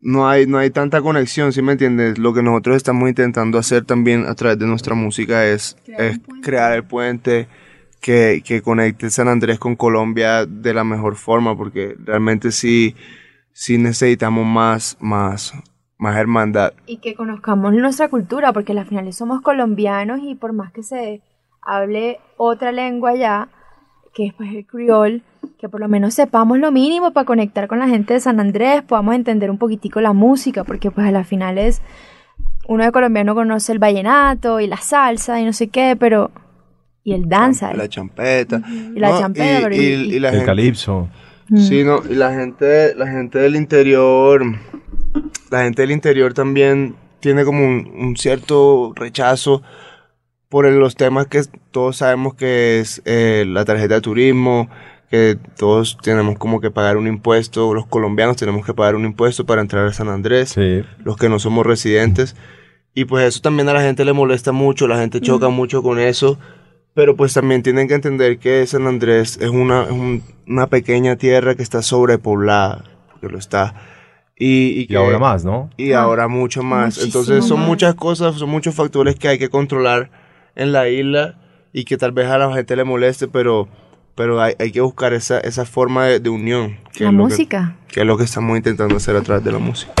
no 0.00 0.28
hay, 0.28 0.46
no 0.46 0.58
hay 0.58 0.70
tanta 0.70 1.00
conexión, 1.00 1.52
¿sí 1.52 1.62
me 1.62 1.72
entiendes? 1.72 2.18
Lo 2.18 2.32
que 2.34 2.42
nosotros 2.42 2.76
estamos 2.76 3.08
intentando 3.08 3.58
hacer 3.58 3.84
también 3.84 4.26
a 4.26 4.34
través 4.34 4.58
de 4.58 4.66
nuestra 4.66 4.94
música 4.94 5.46
es, 5.46 5.76
es 5.86 6.20
crear 6.42 6.72
el 6.74 6.84
puente 6.84 7.48
que, 8.02 8.42
que 8.44 8.60
conecte 8.60 9.08
San 9.08 9.28
Andrés 9.28 9.58
con 9.58 9.76
Colombia 9.76 10.44
de 10.44 10.74
la 10.74 10.84
mejor 10.84 11.16
forma, 11.16 11.56
porque 11.56 11.96
realmente 12.04 12.50
sí, 12.50 12.94
sí 13.52 13.78
necesitamos 13.78 14.44
más, 14.44 14.98
más, 15.00 15.54
más 15.96 16.16
hermandad. 16.16 16.74
Y 16.86 16.98
que 16.98 17.14
conozcamos 17.14 17.72
nuestra 17.72 18.08
cultura, 18.08 18.52
porque 18.52 18.72
al 18.72 18.84
final 18.84 19.10
somos 19.12 19.40
colombianos 19.40 20.20
y 20.22 20.34
por 20.34 20.52
más 20.52 20.72
que 20.72 20.82
se 20.82 21.22
hable 21.62 22.18
otra 22.36 22.72
lengua 22.72 23.14
ya, 23.14 23.48
que 24.12 24.26
es 24.26 24.34
pues 24.34 24.52
el 24.52 24.66
criol, 24.66 25.22
que 25.58 25.68
por 25.68 25.80
lo 25.80 25.88
menos 25.88 26.14
sepamos 26.14 26.58
lo 26.58 26.72
mínimo 26.72 27.12
para 27.12 27.24
conectar 27.24 27.68
con 27.68 27.78
la 27.78 27.88
gente 27.88 28.14
de 28.14 28.20
San 28.20 28.40
Andrés, 28.40 28.82
podamos 28.82 29.14
entender 29.14 29.48
un 29.48 29.58
poquitico 29.58 30.00
la 30.00 30.12
música, 30.12 30.64
porque 30.64 30.90
pues 30.90 31.06
a 31.06 31.12
la 31.12 31.22
final 31.22 31.56
es, 31.56 31.80
uno 32.66 32.84
de 32.84 32.90
colombiano 32.90 33.36
conoce 33.36 33.70
el 33.70 33.78
vallenato 33.78 34.58
y 34.58 34.66
la 34.66 34.78
salsa 34.78 35.40
y 35.40 35.44
no 35.44 35.52
sé 35.52 35.68
qué, 35.68 35.96
pero, 35.96 36.32
y 37.04 37.12
el 37.12 37.28
danza. 37.28 37.72
La 37.74 37.88
champeta. 37.88 38.62
Y 38.94 38.98
la 38.98 39.18
champeta, 39.18 39.60
pero 39.62 39.74
y- 39.76 39.78
y 40.14 40.18
la 40.20 40.28
El 40.28 40.34
gente- 40.34 40.46
calipso. 40.46 41.08
Sí, 41.54 41.84
no, 41.84 42.00
y 42.08 42.14
la 42.14 42.32
gente, 42.32 42.94
la 42.94 43.06
gente 43.08 43.38
del 43.38 43.56
interior, 43.56 44.42
la 45.50 45.64
gente 45.64 45.82
del 45.82 45.90
interior 45.90 46.32
también 46.32 46.94
tiene 47.20 47.44
como 47.44 47.66
un, 47.66 47.92
un 47.94 48.16
cierto 48.16 48.92
rechazo 48.96 49.62
por 50.48 50.64
los 50.70 50.96
temas 50.96 51.26
que 51.26 51.42
todos 51.70 51.98
sabemos 51.98 52.34
que 52.34 52.80
es 52.80 53.02
eh, 53.04 53.44
la 53.46 53.64
tarjeta 53.66 53.94
de 53.96 54.00
turismo, 54.00 54.68
que 55.10 55.36
todos 55.58 55.98
tenemos 56.02 56.38
como 56.38 56.60
que 56.60 56.70
pagar 56.70 56.96
un 56.96 57.06
impuesto, 57.06 57.74
los 57.74 57.86
colombianos 57.86 58.36
tenemos 58.36 58.64
que 58.64 58.72
pagar 58.72 58.94
un 58.96 59.04
impuesto 59.04 59.44
para 59.44 59.60
entrar 59.60 59.86
a 59.86 59.92
San 59.92 60.08
Andrés, 60.08 60.50
Sí. 60.50 60.82
los 61.04 61.16
que 61.18 61.28
no 61.28 61.38
somos 61.38 61.66
residentes. 61.66 62.34
Y 62.94 63.04
pues 63.04 63.26
eso 63.26 63.40
también 63.42 63.68
a 63.68 63.74
la 63.74 63.82
gente 63.82 64.04
le 64.06 64.12
molesta 64.14 64.52
mucho, 64.52 64.88
la 64.88 64.98
gente 64.98 65.20
choca 65.20 65.48
mucho 65.50 65.82
con 65.82 65.98
eso. 65.98 66.38
Pero 66.94 67.16
pues 67.16 67.32
también 67.32 67.62
tienen 67.62 67.88
que 67.88 67.94
entender 67.94 68.38
que 68.38 68.66
San 68.66 68.86
Andrés 68.86 69.38
es 69.40 69.48
una, 69.48 69.84
es 69.84 69.90
un- 69.92 70.22
una 70.46 70.66
pequeña 70.66 71.16
tierra 71.16 71.54
que 71.54 71.62
está 71.62 71.80
sobrepoblada, 71.82 72.84
porque 73.10 73.28
lo 73.28 73.38
está. 73.38 73.74
Y, 74.36 74.46
y 74.68 74.80
Y 74.82 74.86
que- 74.88 74.96
ahora 74.96 75.18
más, 75.18 75.44
¿no? 75.44 75.70
Y 75.76 75.92
ahora 75.92 76.28
mucho 76.28 76.62
más. 76.62 76.96
muchísimo 76.98 77.06
Entonces 77.06 77.44
son 77.46 77.60
más. 77.60 77.68
muchas 77.68 77.94
cosas, 77.94 78.34
son 78.36 78.50
muchos 78.50 78.74
factores 78.74 79.14
que 79.16 79.28
hay 79.28 79.38
que 79.38 79.48
controlar 79.48 80.10
en 80.54 80.72
la 80.72 80.88
isla 80.88 81.36
y 81.72 81.84
que 81.84 81.96
tal 81.96 82.12
vez 82.12 82.26
a 82.26 82.36
la 82.38 82.52
gente 82.52 82.76
le 82.76 82.84
moleste, 82.84 83.26
pero, 83.28 83.68
pero 84.14 84.42
hay, 84.42 84.54
hay 84.58 84.70
que 84.72 84.80
buscar 84.82 85.14
esa, 85.14 85.38
esa 85.40 85.64
forma 85.64 86.04
de, 86.06 86.20
de 86.20 86.28
unión. 86.28 86.76
Que 86.92 87.04
La 87.04 87.10
es 87.10 87.16
lo 87.16 87.24
que- 87.26 87.30
música. 87.32 87.76
que 87.88 88.00
es 88.00 88.06
lo 88.06 88.18
que 88.18 88.24
estamos 88.24 88.54
intentando 88.56 88.96
hacer 88.96 89.16
a 89.16 89.22
través 89.22 89.42
de 89.44 89.52
la 89.52 89.58
música. 89.58 89.92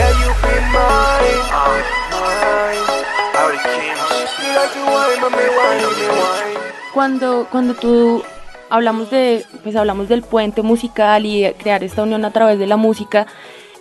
Cuando, 6.92 7.46
cuando 7.50 7.74
tú 7.74 8.22
hablamos 8.68 9.10
de, 9.10 9.44
pues 9.62 9.76
hablamos 9.76 10.08
del 10.08 10.22
puente 10.22 10.62
musical 10.62 11.26
y 11.26 11.50
crear 11.58 11.84
esta 11.84 12.02
unión 12.02 12.24
a 12.24 12.30
través 12.30 12.58
de 12.58 12.66
la 12.66 12.76
música, 12.76 13.26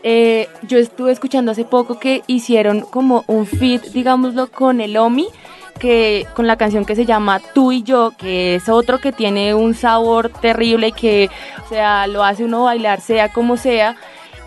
eh, 0.03 0.49
yo 0.63 0.77
estuve 0.77 1.11
escuchando 1.11 1.51
hace 1.51 1.63
poco 1.63 1.99
que 1.99 2.23
hicieron 2.27 2.81
como 2.81 3.23
un 3.27 3.45
feat, 3.45 3.83
digámoslo, 3.87 4.47
con 4.47 4.81
el 4.81 4.97
Omi, 4.97 5.27
que 5.79 6.27
con 6.35 6.47
la 6.47 6.57
canción 6.57 6.85
que 6.85 6.95
se 6.95 7.05
llama 7.05 7.39
Tú 7.53 7.71
y 7.71 7.83
yo, 7.83 8.11
que 8.17 8.55
es 8.55 8.69
otro 8.69 8.99
que 8.99 9.11
tiene 9.11 9.53
un 9.53 9.73
sabor 9.73 10.29
terrible 10.29 10.91
que, 10.91 11.29
o 11.65 11.69
sea, 11.69 12.07
lo 12.07 12.23
hace 12.23 12.43
uno 12.43 12.63
bailar 12.63 13.01
sea 13.01 13.31
como 13.31 13.57
sea, 13.57 13.95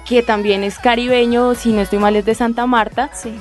que 0.06 0.22
también 0.22 0.64
es 0.64 0.78
caribeño, 0.78 1.54
si 1.54 1.72
no 1.72 1.80
estoy 1.80 1.98
mal 1.98 2.16
es 2.16 2.24
de 2.24 2.34
Santa 2.34 2.66
Marta. 2.66 3.10
Sí. 3.12 3.32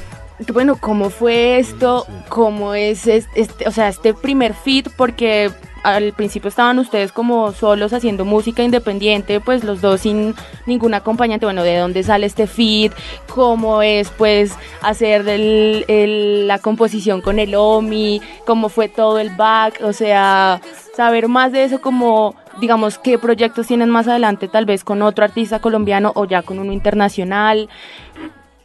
Bueno, 0.52 0.76
¿cómo 0.76 1.10
fue 1.10 1.60
esto? 1.60 2.06
¿Cómo 2.30 2.74
es 2.74 3.08
es- 3.08 3.28
este, 3.36 3.68
o 3.68 3.72
sea, 3.72 3.88
este 3.88 4.14
primer 4.14 4.54
feat? 4.54 4.88
Porque 4.98 5.52
al 5.84 6.14
principio 6.14 6.48
estaban 6.48 6.80
ustedes 6.80 7.12
como 7.12 7.52
solos 7.52 7.92
haciendo 7.92 8.24
música 8.24 8.64
independiente, 8.64 9.42
pues 9.42 9.64
los 9.66 9.82
dos 9.82 10.02
sin 10.02 10.34
ningún 10.66 10.94
acompañante. 10.94 11.46
Bueno, 11.46 11.62
¿de 11.64 11.78
dónde 11.78 12.04
sale 12.04 12.26
este 12.26 12.48
feat? 12.48 12.94
¿Cómo 13.34 13.82
es 13.82 14.10
pues 14.12 14.54
hacer 14.82 15.28
el- 15.28 16.48
la 16.48 16.60
composición 16.60 17.22
con 17.22 17.38
el 17.38 17.54
OMI? 17.56 18.22
¿Cómo 18.46 18.70
fue 18.70 18.88
todo 18.88 19.20
el 19.20 19.30
back? 19.32 19.82
O 19.84 19.92
sea, 19.94 20.62
saber 20.96 21.28
más 21.28 21.52
de 21.52 21.66
eso 21.66 21.82
como 21.82 22.36
digamos 22.62 22.98
qué 23.00 23.18
proyectos 23.18 23.66
tienen 23.68 23.90
más 23.90 24.08
adelante 24.08 24.48
tal 24.48 24.66
vez 24.66 24.84
con 24.84 25.02
otro 25.02 25.26
artista 25.26 25.60
colombiano 25.60 26.12
o 26.16 26.26
ya 26.26 26.44
con 26.44 26.60
uno 26.60 26.72
internacional 26.72 27.68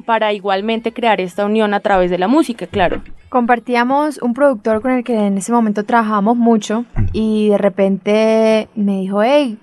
para 0.08 0.32
igualmente 0.32 0.94
crear 0.94 1.20
esta 1.20 1.44
unión 1.44 1.74
a 1.74 1.80
través 1.80 2.10
de 2.10 2.16
la 2.16 2.28
música, 2.28 2.66
claro. 2.66 3.02
Compartíamos 3.28 4.16
un 4.22 4.32
productor 4.32 4.80
con 4.80 4.92
el 4.92 5.04
que 5.04 5.26
en 5.26 5.36
ese 5.36 5.52
momento 5.52 5.84
trabajábamos 5.84 6.34
mucho 6.34 6.86
y 7.12 7.50
de 7.50 7.58
repente 7.58 8.70
me 8.74 9.00
dijo, 9.00 9.22
hey, 9.22 9.58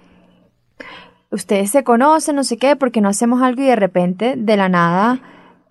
ustedes 1.31 1.71
se 1.71 1.83
conocen, 1.83 2.35
no 2.35 2.43
sé 2.43 2.57
qué, 2.57 2.75
porque 2.75 3.01
no 3.01 3.09
hacemos 3.09 3.41
algo 3.41 3.63
y 3.63 3.65
de 3.65 3.75
repente, 3.75 4.35
de 4.37 4.55
la 4.55 4.69
nada, 4.69 5.19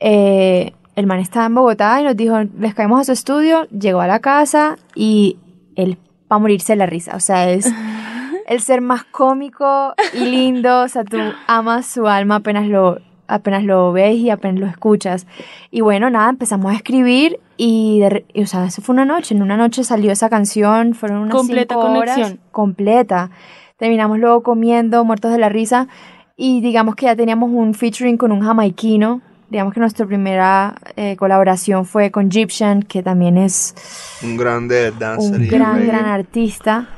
eh, 0.00 0.72
el 0.96 1.06
man 1.06 1.20
estaba 1.20 1.46
en 1.46 1.54
Bogotá 1.54 2.00
y 2.00 2.02
nos 2.02 2.16
dijo, 2.16 2.36
les 2.58 2.74
caemos 2.74 3.02
a 3.02 3.04
su 3.04 3.12
estudio, 3.12 3.68
llegó 3.68 4.00
a 4.00 4.08
la 4.08 4.18
casa 4.18 4.76
y 4.96 5.38
él 5.76 5.98
para 6.26 6.40
morirse 6.40 6.72
de 6.72 6.78
la 6.78 6.86
risa, 6.86 7.14
o 7.14 7.20
sea, 7.20 7.48
es 7.48 7.72
el 8.48 8.60
ser 8.60 8.80
más 8.80 9.04
cómico 9.04 9.94
y 10.14 10.24
lindo, 10.24 10.82
o 10.82 10.88
sea, 10.88 11.04
tú 11.04 11.18
amas 11.46 11.86
su 11.86 12.08
alma 12.08 12.34
apenas 12.34 12.66
lo 12.66 12.98
apenas 13.26 13.64
lo 13.64 13.92
ves 13.92 14.16
y 14.16 14.30
apenas 14.30 14.60
lo 14.60 14.66
escuchas. 14.66 15.26
Y 15.70 15.80
bueno, 15.80 16.10
nada, 16.10 16.30
empezamos 16.30 16.72
a 16.72 16.76
escribir 16.76 17.40
y, 17.56 18.00
de 18.00 18.24
y, 18.32 18.42
o 18.42 18.46
sea, 18.46 18.64
eso 18.66 18.82
fue 18.82 18.94
una 18.94 19.04
noche, 19.04 19.34
en 19.34 19.42
una 19.42 19.56
noche 19.56 19.84
salió 19.84 20.10
esa 20.12 20.28
canción, 20.28 20.94
fueron 20.94 21.18
unas 21.18 21.34
Completa 21.34 21.74
cinco 21.74 21.86
horas, 21.90 22.14
conexión. 22.14 22.40
completa. 22.50 23.30
Terminamos 23.76 24.18
luego 24.18 24.42
comiendo, 24.42 25.04
muertos 25.04 25.32
de 25.32 25.38
la 25.38 25.48
risa 25.48 25.88
y 26.36 26.60
digamos 26.60 26.94
que 26.96 27.06
ya 27.06 27.16
teníamos 27.16 27.50
un 27.52 27.74
featuring 27.74 28.16
con 28.16 28.32
un 28.32 28.40
jamaiquino. 28.40 29.20
Digamos 29.50 29.74
que 29.74 29.80
nuestra 29.80 30.06
primera 30.06 30.74
eh, 30.96 31.16
colaboración 31.16 31.84
fue 31.84 32.10
con 32.10 32.26
Egyptian, 32.26 32.82
que 32.82 33.02
también 33.02 33.36
es 33.38 33.74
Un 34.22 34.36
grande 34.36 34.90
dancer. 34.92 35.40
un 35.40 35.48
gran, 35.48 35.86
gran 35.86 36.06
artista. 36.06 36.88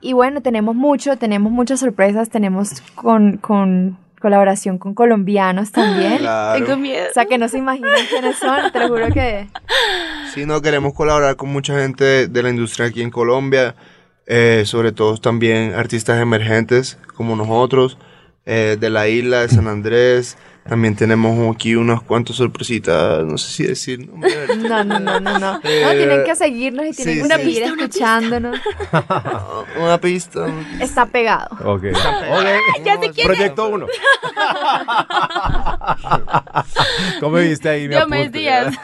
Y 0.00 0.12
bueno, 0.12 0.40
tenemos 0.40 0.74
mucho, 0.76 1.16
tenemos 1.16 1.50
muchas 1.52 1.80
sorpresas, 1.80 2.30
tenemos 2.30 2.80
con, 2.94 3.38
con 3.38 3.98
colaboración 4.26 4.76
con 4.78 4.92
colombianos 4.92 5.70
también. 5.70 6.18
Claro. 6.18 6.76
miedo. 6.76 7.06
O 7.08 7.14
sea, 7.14 7.26
que 7.26 7.38
no 7.38 7.48
se 7.48 7.58
imaginan 7.58 7.94
quiénes 8.10 8.36
son, 8.38 8.72
te 8.72 8.80
lo 8.80 8.88
juro 8.88 9.06
que... 9.14 9.46
Sí, 10.34 10.44
no 10.44 10.60
queremos 10.60 10.94
colaborar 10.94 11.36
con 11.36 11.48
mucha 11.48 11.80
gente 11.80 12.26
de 12.26 12.42
la 12.42 12.50
industria 12.50 12.88
aquí 12.88 13.02
en 13.02 13.10
Colombia, 13.10 13.76
eh, 14.26 14.64
sobre 14.66 14.90
todo 14.90 15.16
también 15.16 15.74
artistas 15.74 16.20
emergentes 16.20 16.98
como 17.14 17.36
nosotros, 17.36 17.96
eh, 18.44 18.76
de 18.78 18.90
la 18.90 19.06
isla 19.08 19.42
de 19.42 19.48
San 19.48 19.68
Andrés. 19.68 20.36
También 20.68 20.96
tenemos 20.96 21.54
aquí 21.54 21.76
unas 21.76 22.02
cuantas 22.02 22.36
sorpresitas, 22.36 23.24
no 23.24 23.38
sé 23.38 23.50
si 23.50 23.66
decir. 23.66 24.08
¿no? 24.08 24.14
No, 24.68 24.82
no, 24.84 24.98
no, 24.98 25.20
no, 25.20 25.38
no. 25.38 25.40
No, 25.52 25.60
Eh, 25.62 25.94
tienen 25.96 26.24
que 26.24 26.34
seguirnos 26.34 26.86
y 26.86 26.92
tienen 26.92 27.14
sí, 27.14 27.20
que 27.20 27.26
Una 27.26 27.36
seguir 27.36 27.54
pista, 27.54 27.72
una 27.72 27.82
escuchándonos. 27.84 28.58
Una 29.80 29.98
pista. 30.00 30.46
Está 30.80 31.06
pegado. 31.06 31.48
Ok. 31.64 31.84
Ya 32.84 32.98
sé 32.98 33.10
quién 33.10 33.26
Proyecto 33.26 33.68
1. 33.68 33.86
¿Cómo 37.20 37.36
viste 37.36 37.68
ahí 37.68 37.88
Diomedes 37.88 38.26
apunte? 38.28 38.38
Díaz. 38.38 38.76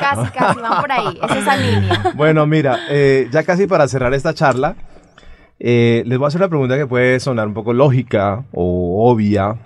Casi, 0.00 0.30
casi, 0.32 0.60
van 0.60 0.80
por 0.80 0.92
ahí. 0.92 1.18
Es 1.22 1.36
esa 1.36 1.56
línea. 1.56 2.12
Bueno, 2.14 2.46
mira, 2.46 2.80
eh, 2.88 3.28
ya 3.30 3.42
casi 3.42 3.66
para 3.66 3.88
cerrar 3.88 4.14
esta 4.14 4.34
charla, 4.34 4.76
eh, 5.58 6.02
les 6.06 6.18
voy 6.18 6.26
a 6.26 6.28
hacer 6.28 6.40
una 6.40 6.48
pregunta 6.48 6.76
que 6.76 6.86
puede 6.86 7.20
sonar 7.20 7.46
un 7.46 7.54
poco 7.54 7.72
lógica 7.72 8.44
o 8.52 9.10
obvia, 9.10 9.56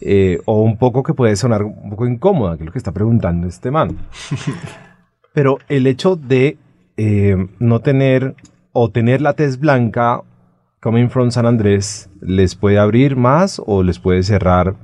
eh, 0.00 0.40
o 0.44 0.62
un 0.62 0.76
poco 0.76 1.02
que 1.02 1.14
puede 1.14 1.36
sonar 1.36 1.62
un 1.62 1.90
poco 1.90 2.06
incómoda, 2.06 2.56
que 2.56 2.62
es 2.62 2.66
lo 2.66 2.72
que 2.72 2.78
está 2.78 2.92
preguntando 2.92 3.46
este 3.46 3.70
man. 3.70 3.96
Pero 5.32 5.58
el 5.68 5.86
hecho 5.86 6.16
de 6.16 6.58
eh, 6.96 7.48
no 7.58 7.80
tener 7.80 8.34
o 8.72 8.90
tener 8.90 9.20
la 9.20 9.34
tez 9.34 9.58
blanca 9.58 10.22
coming 10.80 11.08
from 11.08 11.30
San 11.30 11.46
Andrés, 11.46 12.10
¿les 12.20 12.54
puede 12.54 12.78
abrir 12.78 13.16
más 13.16 13.60
o 13.64 13.82
les 13.82 13.98
puede 13.98 14.22
cerrar 14.22 14.74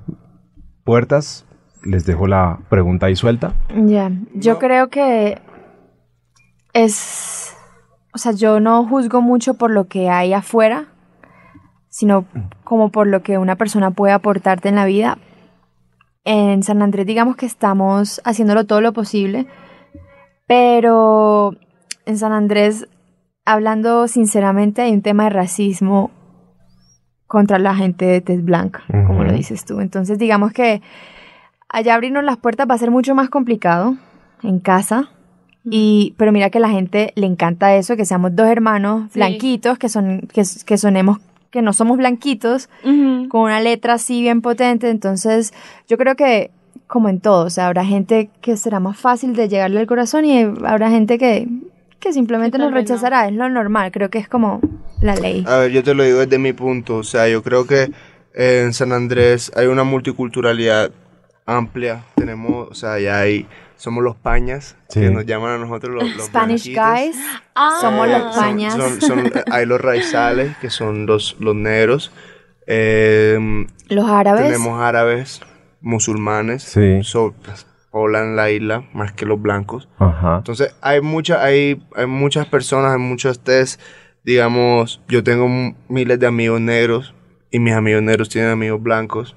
puertas? 0.85 1.44
Les 1.85 2.07
dejo 2.07 2.27
la 2.27 2.61
pregunta 2.68 3.07
ahí 3.07 3.16
suelta. 3.16 3.55
Ya, 3.87 4.11
yo 4.35 4.59
creo 4.59 4.88
que 4.88 5.38
es, 6.73 7.55
o 8.14 8.18
sea, 8.18 8.33
yo 8.33 8.61
no 8.61 8.87
juzgo 8.87 9.20
mucho 9.20 9.55
por 9.55 9.70
lo 9.70 9.88
que 9.88 10.09
hay 10.09 10.33
afuera, 10.33 10.87
sino 11.90 12.24
como 12.64 12.88
por 12.88 13.07
lo 13.07 13.22
que 13.22 13.37
una 13.37 13.57
persona 13.57 13.90
puede 13.90 14.14
aportarte 14.14 14.70
en 14.70 14.76
la 14.76 14.87
vida. 14.87 15.18
En 16.24 16.62
San 16.62 16.81
Andrés 16.83 17.07
digamos 17.07 17.37
que 17.37 17.44
estamos 17.46 18.22
haciéndolo 18.24 18.64
todo 18.64 18.81
lo 18.81 18.92
posible, 18.94 19.46
pero 20.46 21.55
en 22.07 22.18
San 22.18 22.33
Andrés, 22.33 22.88
hablando 23.44 24.09
sinceramente, 24.09 24.83
hay 24.83 24.92
un 24.92 25.03
tema 25.03 25.24
de 25.24 25.31
racismo 25.31 26.11
contra 27.26 27.59
la 27.59 27.74
gente 27.74 28.05
de 28.05 28.20
tez 28.20 28.44
blanca, 28.44 28.83
como 29.07 29.22
lo 29.24 29.33
dices 29.33 29.64
tú. 29.64 29.81
Entonces 29.81 30.18
digamos 30.18 30.53
que 30.53 30.83
allá 31.68 31.94
abrirnos 31.94 32.24
las 32.24 32.37
puertas 32.38 32.66
va 32.68 32.74
a 32.74 32.79
ser 32.79 32.90
mucho 32.90 33.14
más 33.14 33.29
complicado 33.31 33.96
en 34.42 34.59
casa. 34.59 35.11
Y, 35.62 36.14
pero 36.16 36.33
mira 36.33 36.48
que 36.50 36.59
a 36.59 36.62
la 36.62 36.70
gente 36.70 37.12
le 37.16 37.26
encanta 37.26 37.74
eso, 37.76 37.94
que 37.94 38.07
seamos 38.07 38.35
dos 38.35 38.46
hermanos 38.48 39.05
Sí. 39.12 39.18
blanquitos, 39.18 39.79
que 39.79 39.88
son, 39.90 40.22
que, 40.33 40.42
que 40.64 40.79
sonemos, 40.79 41.18
que 41.51 41.63
no 41.63 41.73
somos 41.73 41.99
blanquitos, 41.99 42.69
con 42.83 43.41
una 43.43 43.61
letra 43.61 43.95
así 43.95 44.21
bien 44.21 44.41
potente. 44.41 44.89
Entonces, 44.89 45.53
yo 45.89 45.99
creo 45.99 46.17
que, 46.17 46.51
como 46.87 47.09
en 47.09 47.21
todo, 47.21 47.47
o 47.47 47.51
sea, 47.51 47.67
habrá 47.67 47.85
gente 47.85 48.31
que 48.41 48.57
será 48.57 48.81
más 48.81 48.99
fácil 48.99 49.35
de 49.35 49.49
llegarle 49.49 49.81
al 49.81 49.87
corazón 49.87 50.25
y 50.25 50.41
habrá 50.43 50.91
gente 50.91 51.19
que, 51.19 51.49
que 51.99 52.13
simplemente 52.13 52.59
nos 52.59 52.71
no. 52.71 52.77
rechazará. 52.77 53.27
Es 53.27 53.35
lo 53.35 53.49
normal, 53.49 53.91
creo 53.93 54.11
que 54.11 54.19
es 54.19 54.29
como 54.29 54.61
la 55.01 55.15
ley. 55.15 55.45
A 55.47 55.59
ver, 55.59 55.71
yo 55.73 55.83
te 55.83 55.95
lo 55.95 56.03
digo 56.05 56.19
desde 56.19 56.39
mi 56.39 56.53
punto. 56.53 56.97
O 56.97 57.03
sea, 57.03 57.29
yo 57.29 57.43
creo 57.43 57.67
que 57.67 57.91
en 58.35 58.73
San 58.73 58.93
Andrés 58.93 59.51
hay 59.57 59.67
una 59.67 59.85
multiculturalidad 59.85 60.91
amplia. 61.47 62.05
Tenemos, 62.15 62.69
o 62.71 62.75
sea, 62.75 62.99
ya 63.01 63.21
hay, 63.21 63.47
somos 63.81 64.05
los 64.05 64.14
pañas, 64.16 64.77
Sí. 64.88 65.01
que 65.01 65.11
nos 65.11 65.25
llaman 65.25 65.53
a 65.53 65.59
nosotros 65.64 65.95
los, 65.95 66.16
los 66.16 66.27
Spanish 66.27 66.73
blanquitos. 66.73 67.16
guys, 67.16 67.40
Ah. 67.55 67.79
somos 67.81 68.09
los 68.09 68.37
pañas. 68.37 68.75
son- 68.75 69.01
son- 69.01 69.33
hay 69.51 69.64
los 69.64 69.81
raizales, 69.81 70.57
que 70.59 70.69
son 70.71 71.07
los, 71.07 71.37
los 71.40 71.55
negros. 71.57 72.12
Eh, 72.66 73.38
los 73.88 74.09
árabes. 74.09 74.43
tenemos 74.45 74.81
árabes, 74.81 75.40
musulmanes. 75.81 76.62
Sí. 76.62 77.01
so- 77.03 77.35
pues, 77.45 77.66
poblan 77.90 78.37
la 78.37 78.51
isla 78.51 78.85
más 78.93 79.12
que 79.12 79.27
los 79.27 79.40
blancos. 79.40 79.88
Ajá. 79.99 80.37
Entonces, 80.37 80.75
hay, 80.81 81.01
mucha, 81.01 81.43
hay, 81.43 81.83
hay 81.97 82.07
muchas 82.07 82.47
personas, 82.47 82.93
hay 82.93 83.01
muchos 83.01 83.40
test. 83.40 83.81
Digamos, 84.25 85.01
yo 85.09 85.25
tengo 85.25 85.49
miles 85.88 86.21
de 86.21 86.27
amigos 86.27 86.61
negros 86.61 87.14
y 87.51 87.59
mis 87.59 87.73
amigos 87.75 88.03
negros 88.03 88.29
tienen 88.29 88.51
amigos 88.51 88.81
blancos. 88.83 89.35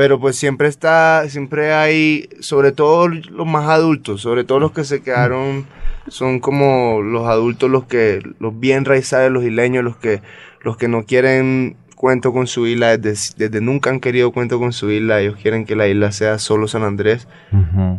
Pero 0.00 0.18
pues 0.18 0.36
siempre 0.36 0.66
está, 0.66 1.28
siempre 1.28 1.74
hay, 1.74 2.30
sobre 2.40 2.72
todo 2.72 3.06
los 3.08 3.46
más 3.46 3.68
adultos, 3.68 4.22
sobre 4.22 4.44
todo 4.44 4.58
los 4.58 4.72
que 4.72 4.84
se 4.84 5.02
quedaron, 5.02 5.66
son 6.08 6.40
como 6.40 7.02
los 7.02 7.26
adultos, 7.28 7.68
los 7.70 7.84
que, 7.84 8.22
los 8.38 8.58
bien 8.58 8.86
raizales, 8.86 9.30
los 9.30 9.44
isleños, 9.44 9.84
los 9.84 9.98
que, 9.98 10.22
los 10.62 10.78
que 10.78 10.88
no 10.88 11.04
quieren 11.04 11.76
cuento 11.96 12.32
con 12.32 12.46
su 12.46 12.66
isla, 12.66 12.96
desde, 12.96 13.34
desde 13.50 13.60
nunca 13.60 13.90
han 13.90 14.00
querido 14.00 14.32
cuento 14.32 14.58
con 14.58 14.72
su 14.72 14.90
isla, 14.90 15.20
ellos 15.20 15.36
quieren 15.36 15.66
que 15.66 15.76
la 15.76 15.86
isla 15.86 16.12
sea 16.12 16.38
solo 16.38 16.66
San 16.66 16.82
Andrés. 16.82 17.28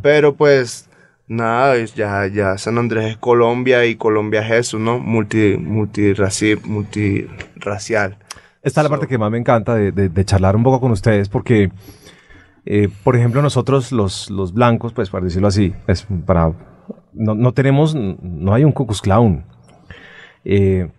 Pero 0.01 0.33
pues 0.33 0.89
nada, 1.27 1.77
ya, 1.85 2.25
ya 2.25 2.57
San 2.57 2.79
Andrés 2.79 3.11
es 3.11 3.17
Colombia 3.17 3.85
y 3.85 3.93
Colombia 3.95 4.41
es 4.41 4.65
eso, 4.69 4.79
¿no? 4.79 4.97
Multi, 4.97 5.55
multirraci- 5.55 6.59
multirracial. 6.63 8.17
Esta 8.63 8.81
es 8.81 8.83
la 8.85 8.89
parte 8.89 9.07
que 9.07 9.17
más 9.17 9.31
me 9.31 9.37
encanta 9.37 9.75
de, 9.75 9.91
de- 9.91 10.09
de 10.09 10.25
charlar 10.25 10.55
un 10.55 10.63
poco 10.63 10.79
con 10.79 10.91
ustedes 10.91 11.29
porque, 11.29 11.71
eh, 12.65 12.89
por 13.03 13.15
ejemplo, 13.15 13.41
nosotros 13.41 13.91
los, 13.91 14.29
los 14.29 14.53
blancos, 14.53 14.93
pues 14.93 15.09
para 15.09 15.25
decirlo 15.25 15.47
así, 15.47 15.73
es 15.87 16.05
para, 16.25 16.53
no, 17.13 17.33
no 17.35 17.53
tenemos, 17.53 17.95
no 17.95 18.53
hay 18.53 18.63
un 18.63 18.71
Klux 18.71 19.01
Klan. 19.01 19.45
Eh, 20.45 20.89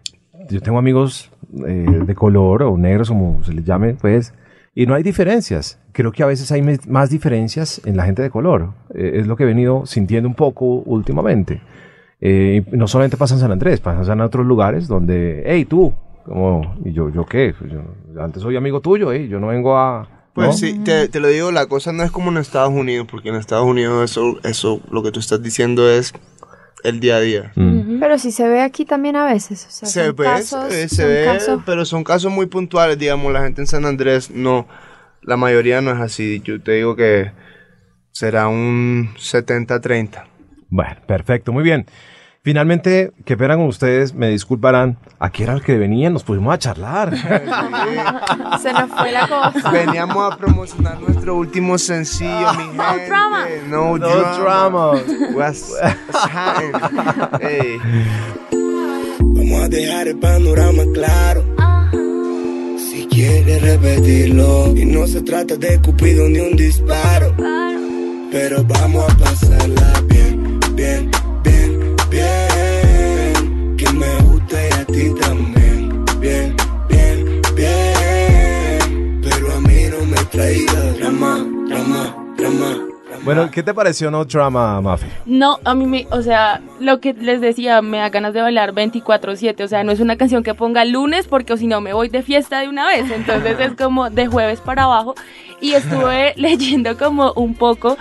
yo 0.51 0.61
tengo 0.61 0.79
amigos 0.79 1.31
eh, 1.67 2.03
de 2.07 2.15
color 2.15 2.65
o 2.65 2.77
negros, 2.77 3.09
como 3.09 3.43
se 3.45 3.53
les 3.53 3.65
llame, 3.65 3.95
pues, 3.95 4.35
y 4.75 4.87
no 4.87 4.95
hay 4.95 5.03
diferencias. 5.03 5.79
Creo 5.93 6.11
que 6.11 6.23
a 6.23 6.27
veces 6.27 6.51
hay 6.51 6.63
más 6.89 7.11
diferencias 7.11 7.81
en 7.85 7.97
la 7.97 8.05
gente 8.07 8.23
de 8.23 8.31
color. 8.31 8.73
Eh, 8.95 9.13
es 9.21 9.27
lo 9.27 9.37
que 9.37 9.45
he 9.45 9.47
venido 9.47 9.87
sintiendo 9.87 10.29
un 10.29 10.35
poco 10.35 10.65
últimamente. 10.67 11.61
Eh, 12.21 12.65
no 12.73 12.89
solamente 12.89 13.17
pasa 13.17 13.35
en 13.35 13.41
San 13.41 13.53
Andrés, 13.53 13.81
pasa 13.81 14.13
en 14.13 14.21
otros 14.21 14.47
lugares 14.47 14.89
donde, 14.89 15.43
hey, 15.47 15.65
tú, 15.65 15.93
como, 16.25 16.77
y 16.85 16.93
yo, 16.93 17.09
¿yo 17.11 17.25
qué? 17.27 17.55
Pues 17.59 17.73
yo, 17.73 17.83
antes 18.23 18.43
soy 18.43 18.57
amigo 18.57 18.81
tuyo, 18.81 19.13
eh, 19.13 19.29
yo 19.29 19.41
no 19.41 19.49
vengo 19.49 19.77
a... 19.79 20.09
Pues 20.35 20.47
¿no? 20.49 20.53
sí, 20.55 20.79
te, 20.83 21.09
te 21.09 21.21
lo 21.21 21.29
digo, 21.29 21.53
la 21.53 21.67
cosa 21.67 21.93
no 21.93 22.03
es 22.05 22.11
como 22.11 22.31
en 22.31 22.39
Estados 22.39 22.73
Unidos, 22.73 23.07
porque 23.11 23.29
en 23.29 23.35
Estados 23.35 23.67
Unidos 23.67 24.11
eso, 24.11 24.39
eso, 24.45 24.81
lo 24.91 25.03
que 25.03 25.11
tú 25.11 25.21
estás 25.21 25.43
diciendo 25.43 25.91
es 25.91 26.15
el 26.85 27.01
día 27.01 27.17
a 27.17 27.21
día. 27.21 27.53
Mm. 27.55 28.01
Pero 28.01 28.19
sí 28.19 28.33
se 28.33 28.49
ve 28.49 28.63
aquí 28.63 28.85
también 28.87 29.15
a 29.17 29.27
veces. 29.27 29.67
O 29.67 29.71
sea, 29.71 29.89
Se 29.89 30.11
ve, 30.13 30.25
casos, 30.25 30.65
se 30.73 30.75
ve, 30.75 30.89
se 30.89 30.97
son 30.97 31.07
ve, 31.07 31.25
casos- 31.27 31.63
pero 31.67 31.85
son 31.85 32.03
casos 32.03 32.33
muy 32.33 32.47
puntuales, 32.47 32.99
digamos, 32.99 33.31
la 33.33 33.43
gente 33.43 33.61
en 33.61 33.67
San 33.67 33.85
Andrés 33.85 34.31
no, 34.31 34.67
la 35.21 35.37
mayoría 35.37 35.81
no 35.83 35.91
es 35.93 36.01
así, 36.01 36.41
yo 36.43 36.61
te 36.63 36.73
digo 36.73 36.97
que 36.97 37.31
será 38.11 38.49
un 38.49 39.11
70-30. 39.19 40.25
Bueno, 40.71 40.97
perfecto, 41.07 41.53
muy 41.53 41.63
bien. 41.63 41.87
Finalmente, 42.45 43.13
qué 43.25 43.37
pena 43.37 43.55
con 43.57 43.67
ustedes, 43.67 44.15
me 44.15 44.29
disculparán. 44.29 44.99
Aquí 45.21 45.45
era 45.45 45.53
el 45.53 45.63
que 45.63 45.79
venían, 45.79 46.13
nos 46.13 46.25
pusimos 46.25 46.53
a 46.53 46.59
charlar. 46.59 47.17
Se 48.61 48.73
nos 48.73 48.91
fue 48.91 49.13
la 49.13 49.29
cosa. 49.29 49.71
Veníamos 49.71 50.33
a 50.33 50.37
promocionar 50.37 50.99
nuestro 51.01 51.37
último 51.37 51.79
sencillo, 51.79 52.53
mi 52.55 52.77
No 52.77 52.83
gente. 52.83 53.07
drama. 53.07 53.47
No, 53.69 53.97
No 53.97 54.09
drama. 54.09 54.39
drama. 54.43 54.93
What's? 55.37 55.73
Hey. 57.41 57.79
Vamos 59.21 59.63
a 59.63 59.69
dejar 59.69 60.09
el 60.09 60.19
panorama 60.19 60.83
claro. 60.95 61.45
Si 62.77 63.07
quieres 63.07 63.63
repetirlo, 63.63 64.77
y 64.77 64.85
no 64.85 65.07
se 65.07 65.23
trata 65.23 65.55
de 65.57 65.81
Cupido 65.81 66.29
ni 66.29 66.41
un 66.41 66.57
disparo. 66.57 67.35
Pero 68.33 68.65
vamos 68.65 69.05
a 69.13 69.17
pasarla 69.17 69.93
bien, 70.09 70.59
bien, 70.75 71.11
drama, 82.63 82.93
bueno, 83.25 83.51
¿qué 83.51 83.63
te 83.63 83.73
pareció 83.73 84.11
No 84.11 84.25
Drama, 84.25 84.81
Mafe? 84.81 85.07
No, 85.27 85.59
a 85.65 85.75
mí 85.75 85.87
me, 85.87 86.07
o 86.11 86.23
sea, 86.23 86.61
lo 86.81 87.01
que 87.01 87.13
les 87.13 87.41
decía, 87.41 87.81
me 87.83 87.99
da 87.99 88.09
ganas 88.09 88.35
de 88.35 88.41
bailar 88.41 88.73
24/7, 88.73 89.63
o 89.63 89.69
sea, 89.69 89.85
no 89.85 89.93
es 89.93 90.01
una 90.01 90.17
canción 90.17 90.43
que 90.43 90.55
ponga 90.55 90.85
lunes 90.85 91.29
porque 91.29 91.53
o 91.53 91.57
si 91.57 91.67
no 91.67 91.81
me 91.81 91.93
voy 91.93 92.09
de 92.09 92.23
fiesta 92.23 92.61
de 92.61 92.69
una 92.69 92.87
vez, 92.87 93.11
entonces 93.11 93.59
es 93.61 93.75
como 93.75 94.11
de 94.11 94.27
jueves 94.27 94.61
para 94.61 94.85
abajo 94.85 95.15
y 95.61 95.73
estuve 95.73 96.33
leyendo 96.37 96.97
como 96.99 97.33
un 97.35 97.55
poco 97.55 97.97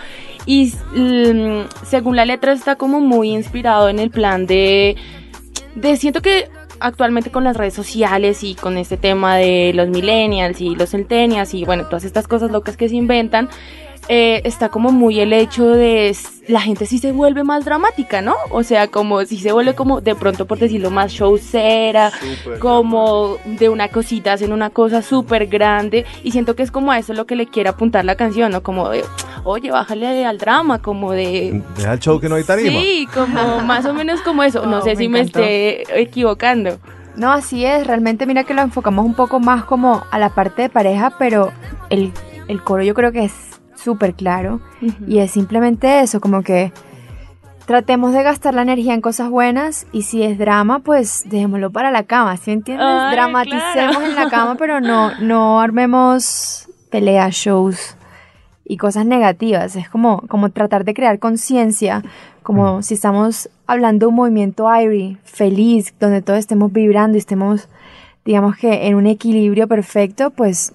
y 0.45 0.73
mm, 0.95 1.67
según 1.85 2.15
la 2.15 2.25
letra 2.25 2.53
está 2.53 2.75
como 2.75 2.99
muy 2.99 3.29
inspirado 3.29 3.89
en 3.89 3.99
el 3.99 4.09
plan 4.09 4.47
de, 4.47 4.95
de 5.75 5.97
siento 5.97 6.21
que 6.21 6.49
actualmente 6.79 7.29
con 7.29 7.43
las 7.43 7.55
redes 7.55 7.75
sociales 7.75 8.43
y 8.43 8.55
con 8.55 8.77
este 8.77 8.97
tema 8.97 9.37
de 9.37 9.71
los 9.75 9.87
millennials 9.87 10.59
y 10.61 10.75
los 10.75 10.89
centennials 10.89 11.53
y 11.53 11.63
bueno, 11.63 11.85
todas 11.85 12.03
estas 12.03 12.27
cosas 12.27 12.49
locas 12.49 12.75
que 12.75 12.89
se 12.89 12.95
inventan, 12.95 13.49
eh, 14.13 14.41
está 14.43 14.67
como 14.67 14.91
muy 14.91 15.21
el 15.21 15.31
hecho 15.31 15.69
de 15.69 16.13
la 16.49 16.59
gente 16.59 16.85
sí 16.85 16.97
se 16.97 17.13
vuelve 17.13 17.45
más 17.45 17.63
dramática, 17.63 18.21
¿no? 18.21 18.35
O 18.49 18.61
sea, 18.61 18.89
como 18.89 19.23
si 19.23 19.37
se 19.37 19.53
vuelve 19.53 19.73
como 19.73 20.01
de 20.01 20.15
pronto 20.15 20.45
por 20.45 20.59
decirlo 20.59 20.91
más 20.91 21.13
showcera, 21.13 22.11
como 22.59 23.37
de 23.45 23.69
una 23.69 23.87
cosita 23.87 24.33
hacen 24.33 24.51
una 24.51 24.69
cosa 24.69 25.01
súper 25.01 25.47
grande 25.47 26.05
y 26.23 26.31
siento 26.31 26.57
que 26.57 26.63
es 26.63 26.71
como 26.71 26.91
a 26.91 26.99
eso 26.99 27.13
lo 27.13 27.25
que 27.25 27.37
le 27.37 27.47
quiere 27.47 27.69
apuntar 27.69 28.03
la 28.03 28.15
canción, 28.15 28.51
¿no? 28.51 28.61
Como 28.63 28.89
de, 28.89 29.05
oye, 29.45 29.71
bájale 29.71 30.25
al 30.25 30.37
drama, 30.37 30.79
como 30.79 31.13
de... 31.13 31.63
Deja 31.77 31.93
el 31.93 31.99
show 31.99 32.19
que 32.19 32.27
no 32.27 32.35
hay 32.35 32.43
tarima. 32.43 32.81
Sí, 32.81 33.07
como 33.13 33.61
más 33.61 33.85
o 33.85 33.93
menos 33.93 34.19
como 34.23 34.43
eso. 34.43 34.65
No 34.65 34.81
sé 34.81 34.89
me 34.89 34.95
si 34.97 35.07
me 35.07 35.21
esté 35.21 36.01
equivocando. 36.01 36.79
No, 37.15 37.31
así 37.31 37.63
es. 37.63 37.87
Realmente 37.87 38.25
mira 38.25 38.43
que 38.43 38.53
lo 38.53 38.61
enfocamos 38.61 39.05
un 39.05 39.13
poco 39.13 39.39
más 39.39 39.63
como 39.63 40.03
a 40.11 40.19
la 40.19 40.31
parte 40.31 40.63
de 40.63 40.69
pareja, 40.69 41.13
pero 41.17 41.53
el, 41.89 42.11
el 42.49 42.61
coro 42.61 42.83
yo 42.83 42.93
creo 42.93 43.13
que 43.13 43.23
es 43.23 43.60
súper 43.83 44.13
claro. 44.13 44.61
Y 45.07 45.19
es 45.19 45.31
simplemente 45.31 46.01
eso, 46.01 46.19
como 46.21 46.43
que 46.43 46.71
tratemos 47.65 48.13
de 48.13 48.23
gastar 48.23 48.53
la 48.53 48.63
energía 48.63 48.93
en 48.93 49.01
cosas 49.01 49.29
buenas 49.29 49.87
y 49.91 50.01
si 50.01 50.23
es 50.23 50.37
drama, 50.37 50.79
pues 50.79 51.23
dejémoslo 51.27 51.71
para 51.71 51.91
la 51.91 52.03
cama, 52.03 52.35
¿sí 52.37 52.51
entiendes? 52.51 52.85
Ay, 52.89 53.15
Dramaticemos 53.15 53.95
claro. 53.97 54.05
en 54.05 54.15
la 54.15 54.29
cama, 54.29 54.55
pero 54.55 54.81
no, 54.81 55.17
no 55.19 55.61
armemos 55.61 56.67
peleas, 56.89 57.33
shows 57.33 57.95
y 58.65 58.77
cosas 58.77 59.05
negativas. 59.05 59.75
Es 59.75 59.89
como, 59.89 60.21
como 60.27 60.49
tratar 60.49 60.83
de 60.83 60.93
crear 60.93 61.19
conciencia, 61.19 62.03
como 62.43 62.81
si 62.81 62.95
estamos 62.95 63.49
hablando 63.67 64.05
de 64.05 64.09
un 64.09 64.15
movimiento 64.15 64.67
airy, 64.67 65.17
feliz, 65.23 65.93
donde 65.99 66.21
todos 66.21 66.39
estemos 66.39 66.73
vibrando 66.73 67.17
y 67.17 67.19
estemos, 67.19 67.69
digamos 68.25 68.57
que 68.57 68.87
en 68.87 68.95
un 68.95 69.07
equilibrio 69.07 69.67
perfecto, 69.67 70.31
pues 70.31 70.73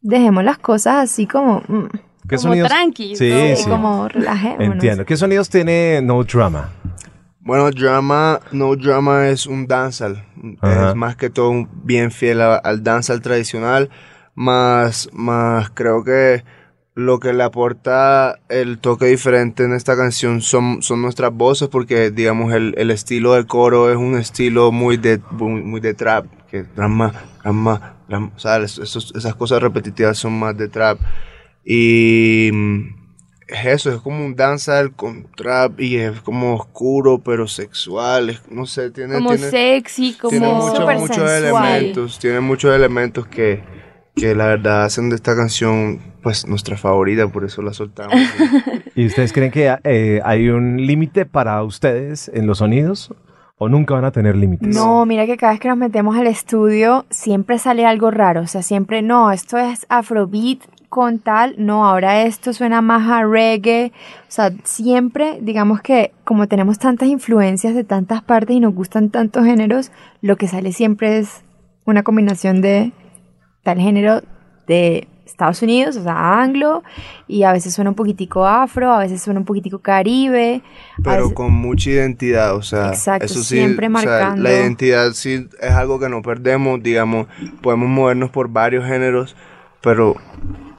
dejemos 0.00 0.44
las 0.44 0.58
cosas 0.58 1.04
así 1.04 1.26
como... 1.26 1.62
mm, 1.68 2.05
¿Qué 2.28 2.36
Como 2.36 2.54
tranqui, 2.66 3.16
Sí, 3.16 3.30
¿no? 3.30 3.56
sí. 3.56 3.68
como 3.70 4.08
relajémonos. 4.08 4.74
Entiendo. 4.74 5.04
¿Qué 5.04 5.16
sonidos 5.16 5.48
tiene 5.48 6.00
No 6.02 6.22
Drama? 6.24 6.70
Bueno, 7.40 7.70
drama, 7.70 8.40
no 8.50 8.74
drama 8.74 9.28
es 9.28 9.46
un 9.46 9.66
dancehall. 9.68 10.24
Ajá. 10.60 10.88
Es 10.90 10.94
más 10.96 11.14
que 11.16 11.30
todo 11.30 11.68
bien 11.84 12.10
fiel 12.10 12.40
a- 12.40 12.56
al 12.56 12.82
dancehall 12.82 13.20
tradicional. 13.22 13.88
Más, 14.34 15.08
más 15.12 15.70
creo 15.70 16.02
que 16.02 16.42
lo 16.94 17.20
que 17.20 17.32
le 17.32 17.42
aporta 17.44 18.38
el 18.48 18.78
toque 18.78 19.06
diferente 19.06 19.62
en 19.64 19.74
esta 19.74 19.96
canción 19.96 20.40
son, 20.42 20.82
son 20.82 21.02
nuestras 21.02 21.32
voces, 21.32 21.68
porque 21.68 22.10
digamos 22.10 22.52
el, 22.54 22.74
el 22.78 22.90
estilo 22.90 23.34
del 23.34 23.46
coro 23.46 23.90
es 23.90 23.96
un 23.96 24.16
estilo 24.18 24.72
muy 24.72 24.96
de, 24.96 25.20
muy, 25.30 25.62
muy 25.62 25.80
de 25.80 25.94
trap, 25.94 26.26
que 26.50 26.62
drama, 26.64 27.12
drama, 27.44 27.94
drama, 28.08 28.32
o 28.34 28.38
sea, 28.38 28.56
esos- 28.58 29.12
esas 29.14 29.34
cosas 29.36 29.62
repetitivas 29.62 30.18
son 30.18 30.38
más 30.38 30.56
de 30.56 30.68
trap. 30.68 30.98
Y 31.68 32.50
mm, 32.52 32.80
es 33.48 33.66
eso, 33.66 33.90
es 33.92 34.00
como 34.00 34.24
un 34.24 34.36
danza 34.36 34.88
con 34.94 35.26
trap 35.36 35.80
y 35.80 35.96
es 35.96 36.20
como 36.20 36.54
oscuro 36.54 37.18
pero 37.18 37.48
sexual, 37.48 38.30
es- 38.30 38.42
no 38.50 38.66
sé, 38.66 38.90
tiene, 38.92 39.14
Como 39.14 39.30
tiene, 39.34 39.50
sexy, 39.50 40.14
como... 40.14 40.30
tiene 40.30 40.46
muchos, 40.54 40.76
Súper 40.78 40.98
muchos 40.98 41.16
sensual. 41.30 41.72
elementos, 41.74 42.18
tiene 42.20 42.40
muchos 42.40 42.74
elementos 42.74 43.26
que, 43.26 43.62
que 44.14 44.34
la 44.36 44.46
verdad 44.46 44.84
hacen 44.84 45.10
de 45.10 45.16
esta 45.16 45.34
canción 45.34 46.00
pues 46.22 46.46
nuestra 46.46 46.76
favorita, 46.76 47.26
por 47.28 47.44
eso 47.44 47.62
la 47.62 47.72
soltamos. 47.72 48.14
¿Y 48.96 49.06
ustedes 49.06 49.32
creen 49.32 49.50
que 49.52 49.76
eh, 49.84 50.20
hay 50.24 50.48
un 50.48 50.76
límite 50.86 51.26
para 51.26 51.62
ustedes 51.64 52.30
en 52.32 52.46
los 52.46 52.58
sonidos? 52.58 53.12
¿O 53.58 53.68
nunca 53.70 53.94
van 53.94 54.04
a 54.04 54.10
tener 54.12 54.36
límites? 54.36 54.74
No, 54.74 55.06
mira 55.06 55.24
que 55.24 55.36
cada 55.38 55.52
vez 55.52 55.60
que 55.60 55.68
nos 55.68 55.78
metemos 55.78 56.14
al 56.16 56.26
estudio 56.26 57.06
siempre 57.10 57.58
sale 57.58 57.86
algo 57.86 58.10
raro, 58.10 58.42
o 58.42 58.46
sea, 58.46 58.60
siempre 58.62 59.00
no, 59.02 59.32
esto 59.32 59.56
es 59.56 59.86
afrobeat 59.88 60.58
con 60.96 61.18
tal, 61.18 61.56
no, 61.58 61.84
ahora 61.84 62.22
esto 62.22 62.54
suena 62.54 62.80
más 62.80 63.06
a 63.10 63.22
reggae, 63.22 63.92
o 64.22 64.30
sea, 64.30 64.50
siempre, 64.64 65.38
digamos 65.42 65.82
que 65.82 66.12
como 66.24 66.48
tenemos 66.48 66.78
tantas 66.78 67.10
influencias 67.10 67.74
de 67.74 67.84
tantas 67.84 68.22
partes 68.22 68.56
y 68.56 68.60
nos 68.60 68.74
gustan 68.74 69.10
tantos 69.10 69.44
géneros, 69.44 69.92
lo 70.22 70.36
que 70.36 70.48
sale 70.48 70.72
siempre 70.72 71.18
es 71.18 71.44
una 71.84 72.02
combinación 72.02 72.62
de 72.62 72.92
tal 73.62 73.78
género 73.78 74.22
de 74.66 75.06
Estados 75.26 75.60
Unidos, 75.60 75.98
o 75.98 76.02
sea, 76.02 76.40
anglo, 76.40 76.82
y 77.28 77.42
a 77.42 77.52
veces 77.52 77.74
suena 77.74 77.90
un 77.90 77.96
poquitico 77.96 78.46
afro, 78.46 78.90
a 78.90 79.00
veces 79.00 79.20
suena 79.20 79.40
un 79.40 79.44
poquitico 79.44 79.80
caribe, 79.80 80.62
pero 81.04 81.24
veces- 81.24 81.34
con 81.34 81.52
mucha 81.52 81.90
identidad, 81.90 82.56
o 82.56 82.62
sea, 82.62 82.88
Exacto, 82.88 83.26
eso 83.26 83.42
sí, 83.42 83.56
siempre 83.58 83.88
o 83.88 83.98
sea, 83.98 84.10
marcando. 84.10 84.42
la 84.44 84.50
identidad 84.54 85.10
sí 85.12 85.46
es 85.60 85.70
algo 85.72 85.98
que 86.00 86.08
no 86.08 86.22
perdemos, 86.22 86.82
digamos, 86.82 87.26
podemos 87.60 87.86
movernos 87.86 88.30
por 88.30 88.48
varios 88.48 88.86
géneros, 88.86 89.36
pero 89.82 90.16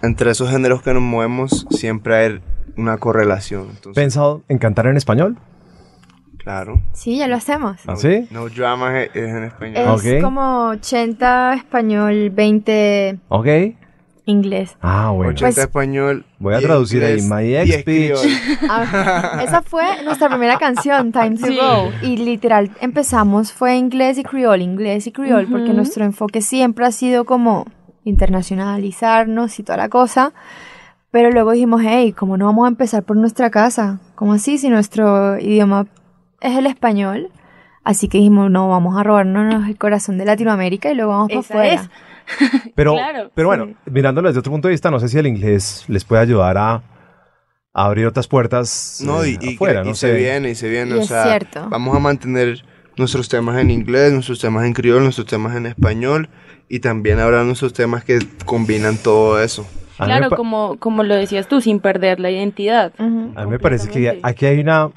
entre 0.02 0.32
esos 0.32 0.50
géneros 0.50 0.82
que 0.82 0.94
nos 0.94 1.02
movemos 1.04 1.66
siempre 1.72 2.16
hay 2.16 2.40
una 2.78 2.98
correlación, 2.98 3.68
entonces, 3.70 3.96
¿Pensado 3.96 4.44
en 4.48 4.58
cantar 4.60 4.88
en 4.88 4.98
español? 4.98 5.38
claro. 6.38 6.80
sí, 6.94 7.18
ya 7.18 7.28
lo 7.28 7.36
hacemos. 7.36 7.78
¿Ah, 7.88 7.96
sí? 7.98 8.28
No 8.32 8.48
drama 8.50 9.02
es, 9.02 9.10
es 9.16 9.30
en 9.30 9.44
español. 9.44 9.76
Es 9.78 9.88
Ok. 10.18 10.22
como 10.22 10.68
80 10.70 11.56
español, 11.56 12.30
20 12.30 13.20
¿Ok? 13.30 13.48
inglés. 14.26 14.78
Ah, 14.82 15.12
bueno. 15.14 15.32
80 15.32 15.46
Pues- 15.46 15.58
español. 15.58 16.26
Voy 16.40 16.54
a 16.54 16.58
10 16.60 16.68
traducir 16.68 17.04
ahí, 17.04 17.14
inglés, 17.20 17.30
my 17.30 17.44
10 17.44 17.70
ex 17.70 17.86
bitch. 17.86 18.60
Ah, 18.70 19.42
esa 19.44 19.62
fue 19.62 20.04
nuestra 20.06 20.30
primera 20.30 20.58
canción, 20.58 21.12
Time 21.14 21.38
to 21.38 21.48
Sí. 21.48 21.58
Go. 21.58 21.92
Y 22.02 22.18
literal 22.18 22.72
empezamos 22.82 23.52
fue 23.52 23.76
inglés 23.76 24.18
y 24.18 24.24
criol, 24.24 24.62
inglés 24.62 25.08
y 25.08 25.12
criol, 25.12 25.48
porque 25.50 25.68
Ujú. 25.70 25.78
nuestro 25.78 26.06
enfoque 26.06 26.42
siempre 26.42 26.86
ha 26.86 26.92
sido 26.92 27.26
como 27.26 27.66
internacionalizarnos 28.08 29.60
y 29.60 29.64
toda 29.64 29.78
la 29.78 29.90
cosa. 29.90 30.34
Pero 31.12 31.32
luego 31.32 31.52
dijimos, 31.52 31.82
hey, 31.86 32.14
¿cómo 32.14 32.38
no 32.38 32.46
vamos 32.46 32.66
a 32.66 32.70
empezar 32.70 33.04
por 33.04 33.18
nuestra 33.18 33.50
casa? 33.50 34.00
¿Cómo 34.16 34.34
así? 34.34 34.58
Si 34.58 34.70
nuestro 34.70 35.40
idioma 35.40 35.88
es 36.42 36.58
el 36.58 36.66
español. 36.68 37.30
Así 37.84 38.10
que 38.10 38.18
dijimos, 38.18 38.52
no, 38.52 38.68
vamos 38.68 38.98
a 38.98 39.04
robarnos 39.04 39.68
el 39.68 39.78
corazón 39.78 40.18
de 40.18 40.26
Latinoamérica 40.26 40.92
y 40.92 40.96
luego 40.96 41.12
vamos 41.12 41.30
para 41.30 41.40
afuera. 41.40 41.74
es. 41.74 41.90
Pero, 42.76 42.94
Claro, 42.96 43.32
pero 43.34 43.48
bueno, 43.48 43.70
mirándolo 43.90 44.28
desde 44.28 44.40
otro 44.42 44.52
punto 44.52 44.68
de 44.68 44.74
vista, 44.74 44.92
no 44.92 45.00
sé 45.00 45.08
si 45.08 45.18
el 45.18 45.28
inglés 45.28 45.86
les 45.88 46.04
puede 46.04 46.22
ayudar 46.24 46.58
a, 46.58 46.74
a 46.74 46.82
abrir 47.74 48.06
otras 48.06 48.28
puertas 48.28 49.02
No, 49.06 49.24
eh, 49.24 49.38
y, 49.42 49.52
y, 49.52 49.56
afuera, 49.56 49.82
y 49.86 49.88
no 49.88 49.96
se 49.96 50.10
sé. 50.12 50.14
viene, 50.18 50.50
y 50.50 50.56
se 50.56 50.68
viene. 50.68 50.96
Y 50.96 50.98
o 50.98 51.02
es 51.04 51.08
sea, 51.08 51.24
cierto. 51.24 51.70
vamos 51.70 51.96
a 51.96 52.00
mantener 52.00 52.66
nuestros 52.98 53.30
temas 53.30 53.58
en 53.60 53.72
inglés, 53.72 54.12
nuestros 54.12 54.40
temas 54.42 54.66
en 54.66 54.74
criollo, 54.74 55.00
nuestros 55.00 55.26
temas 55.28 55.56
en 55.56 55.68
español, 55.68 56.28
y 56.70 56.80
también 56.80 57.20
habrá 57.20 57.44
nuestros 57.44 57.74
temas 57.74 58.04
que 58.04 58.20
combinan 58.46 58.98
todo 58.98 59.42
eso. 59.42 59.68
Claro, 59.98 60.30
como, 60.30 60.78
como 60.78 61.04
lo 61.04 61.16
decías 61.16 61.48
tú, 61.48 61.60
sin 61.60 61.80
perder 61.80 62.20
la 62.20 62.30
identidad. 62.30 62.94
Ujú. 63.00 63.32
A 63.36 63.46
mí 63.46 63.52
me 63.52 63.60
parece 63.60 63.90
que 63.90 64.20
aquí 64.22 64.46
hay 64.46 64.60
una. 64.60 64.92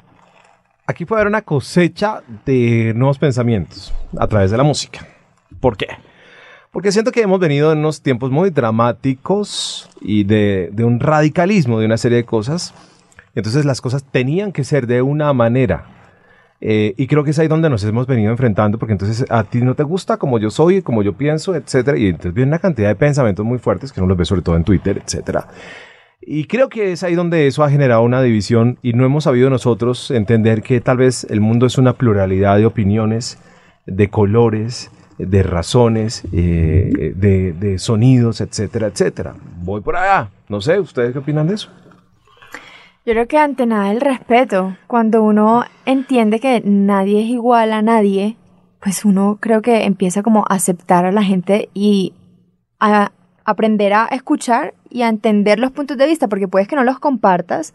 Aquí 0.85 1.05
puede 1.05 1.21
haber 1.21 1.29
una 1.29 1.41
cosecha 1.41 2.21
de 2.45 2.93
nuevos 2.95 3.17
pensamientos 3.17 3.93
a 4.17 4.27
través 4.27 4.51
de 4.51 4.57
la 4.57 4.63
música. 4.63 5.07
¿Por 5.59 5.77
qué? 5.77 5.87
Porque 6.71 6.91
siento 6.91 7.11
que 7.11 7.21
hemos 7.21 7.39
venido 7.39 7.71
en 7.71 7.79
unos 7.79 8.01
tiempos 8.01 8.29
muy 8.31 8.49
dramáticos 8.49 9.89
y 10.01 10.23
de, 10.23 10.69
de 10.71 10.83
un 10.83 10.99
radicalismo 10.99 11.79
de 11.79 11.85
una 11.85 11.97
serie 11.97 12.17
de 12.17 12.25
cosas. 12.25 12.73
Entonces 13.35 13.65
las 13.65 13.81
cosas 13.81 14.03
tenían 14.03 14.51
que 14.51 14.63
ser 14.63 14.87
de 14.87 15.01
una 15.01 15.33
manera. 15.33 16.00
Eh, 16.63 16.93
y 16.95 17.07
creo 17.07 17.23
que 17.23 17.31
es 17.31 17.39
ahí 17.39 17.47
donde 17.47 17.71
nos 17.71 17.83
hemos 17.83 18.05
venido 18.05 18.31
enfrentando, 18.31 18.77
porque 18.77 18.93
entonces 18.93 19.25
a 19.29 19.43
ti 19.43 19.61
no 19.61 19.73
te 19.73 19.81
gusta 19.81 20.17
como 20.17 20.37
yo 20.37 20.51
soy, 20.51 20.83
como 20.83 21.01
yo 21.01 21.13
pienso, 21.13 21.55
etcétera. 21.55 21.97
Y 21.97 22.07
entonces 22.07 22.33
viene 22.33 22.49
una 22.49 22.59
cantidad 22.59 22.87
de 22.87 22.95
pensamientos 22.95 23.43
muy 23.45 23.57
fuertes 23.57 23.91
que 23.91 23.99
uno 23.99 24.07
los 24.09 24.17
ve 24.17 24.25
sobre 24.25 24.43
todo 24.43 24.55
en 24.55 24.63
Twitter, 24.63 25.01
etcétera. 25.03 25.47
Y 26.21 26.45
creo 26.45 26.69
que 26.69 26.91
es 26.91 27.01
ahí 27.01 27.15
donde 27.15 27.47
eso 27.47 27.63
ha 27.63 27.71
generado 27.71 28.03
una 28.03 28.21
división 28.21 28.77
y 28.83 28.93
no 28.93 29.05
hemos 29.05 29.23
sabido 29.23 29.49
nosotros 29.49 30.11
entender 30.11 30.61
que 30.61 30.79
tal 30.79 30.97
vez 30.97 31.25
el 31.31 31.41
mundo 31.41 31.65
es 31.65 31.79
una 31.79 31.93
pluralidad 31.93 32.57
de 32.57 32.67
opiniones, 32.67 33.39
de 33.87 34.09
colores, 34.09 34.91
de 35.17 35.41
razones, 35.41 36.23
eh, 36.31 37.13
de, 37.15 37.53
de 37.53 37.79
sonidos, 37.79 38.39
etcétera, 38.39 38.87
etcétera. 38.87 39.33
Voy 39.63 39.81
por 39.81 39.95
allá. 39.95 40.29
No 40.47 40.61
sé, 40.61 40.79
¿ustedes 40.79 41.11
qué 41.13 41.19
opinan 41.19 41.47
de 41.47 41.55
eso? 41.55 41.71
Yo 43.03 43.13
creo 43.13 43.27
que 43.27 43.39
ante 43.39 43.65
nada 43.65 43.91
el 43.91 43.99
respeto. 43.99 44.77
Cuando 44.85 45.23
uno 45.23 45.63
entiende 45.85 46.39
que 46.39 46.61
nadie 46.63 47.21
es 47.21 47.29
igual 47.29 47.73
a 47.73 47.81
nadie, 47.81 48.37
pues 48.79 49.05
uno 49.05 49.39
creo 49.39 49.63
que 49.63 49.85
empieza 49.85 50.21
como 50.21 50.41
a 50.47 50.53
aceptar 50.55 51.05
a 51.05 51.11
la 51.11 51.23
gente 51.23 51.69
y 51.73 52.13
a 52.79 53.11
aprender 53.43 53.93
a 53.93 54.05
escuchar 54.05 54.75
y 54.89 55.01
a 55.01 55.09
entender 55.09 55.57
los 55.57 55.71
puntos 55.71 55.97
de 55.97 56.05
vista, 56.05 56.27
porque 56.27 56.47
puedes 56.47 56.67
que 56.67 56.75
no 56.75 56.83
los 56.83 56.99
compartas, 56.99 57.73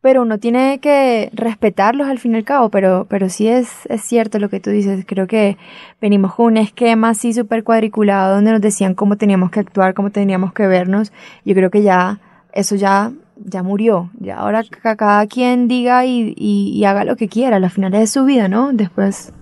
pero 0.00 0.22
uno 0.22 0.38
tiene 0.38 0.78
que 0.80 1.28
respetarlos 1.34 2.08
al 2.08 2.18
fin 2.18 2.32
y 2.32 2.36
al 2.36 2.44
cabo, 2.44 2.70
pero, 2.70 3.06
pero 3.10 3.28
sí 3.28 3.48
es, 3.48 3.84
es 3.90 4.00
cierto 4.00 4.38
lo 4.38 4.48
que 4.48 4.60
tú 4.60 4.70
dices, 4.70 5.04
creo 5.06 5.26
que 5.26 5.58
venimos 6.00 6.34
con 6.34 6.46
un 6.46 6.56
esquema 6.56 7.10
así 7.10 7.34
súper 7.34 7.64
cuadriculado 7.64 8.36
donde 8.36 8.52
nos 8.52 8.62
decían 8.62 8.94
cómo 8.94 9.16
teníamos 9.16 9.50
que 9.50 9.60
actuar, 9.60 9.92
cómo 9.92 10.10
teníamos 10.10 10.54
que 10.54 10.66
vernos, 10.66 11.12
yo 11.44 11.54
creo 11.54 11.70
que 11.70 11.82
ya, 11.82 12.20
eso 12.52 12.76
ya, 12.76 13.12
ya 13.44 13.62
murió, 13.62 14.10
ya 14.18 14.36
ahora 14.36 14.62
que 14.64 14.78
cada 14.96 15.26
quien 15.26 15.68
diga 15.68 16.04
y, 16.06 16.34
y, 16.36 16.72
y 16.74 16.84
haga 16.84 17.04
lo 17.04 17.16
que 17.16 17.28
quiera, 17.28 17.56
al 17.56 17.70
final 17.70 17.94
es 17.94 18.10
su 18.10 18.24
vida, 18.24 18.48
¿no? 18.48 18.72
Después... 18.72 19.32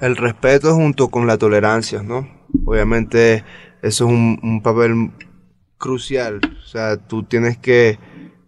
El 0.00 0.16
respeto 0.16 0.74
junto 0.74 1.08
con 1.08 1.26
la 1.26 1.38
tolerancia, 1.38 2.02
¿no? 2.02 2.28
Obviamente 2.64 3.44
eso 3.82 4.04
es 4.06 4.10
un, 4.12 4.38
un 4.42 4.62
papel 4.62 5.10
crucial. 5.78 6.40
O 6.62 6.66
sea, 6.66 6.96
tú 6.96 7.22
tienes 7.22 7.58
que 7.58 7.98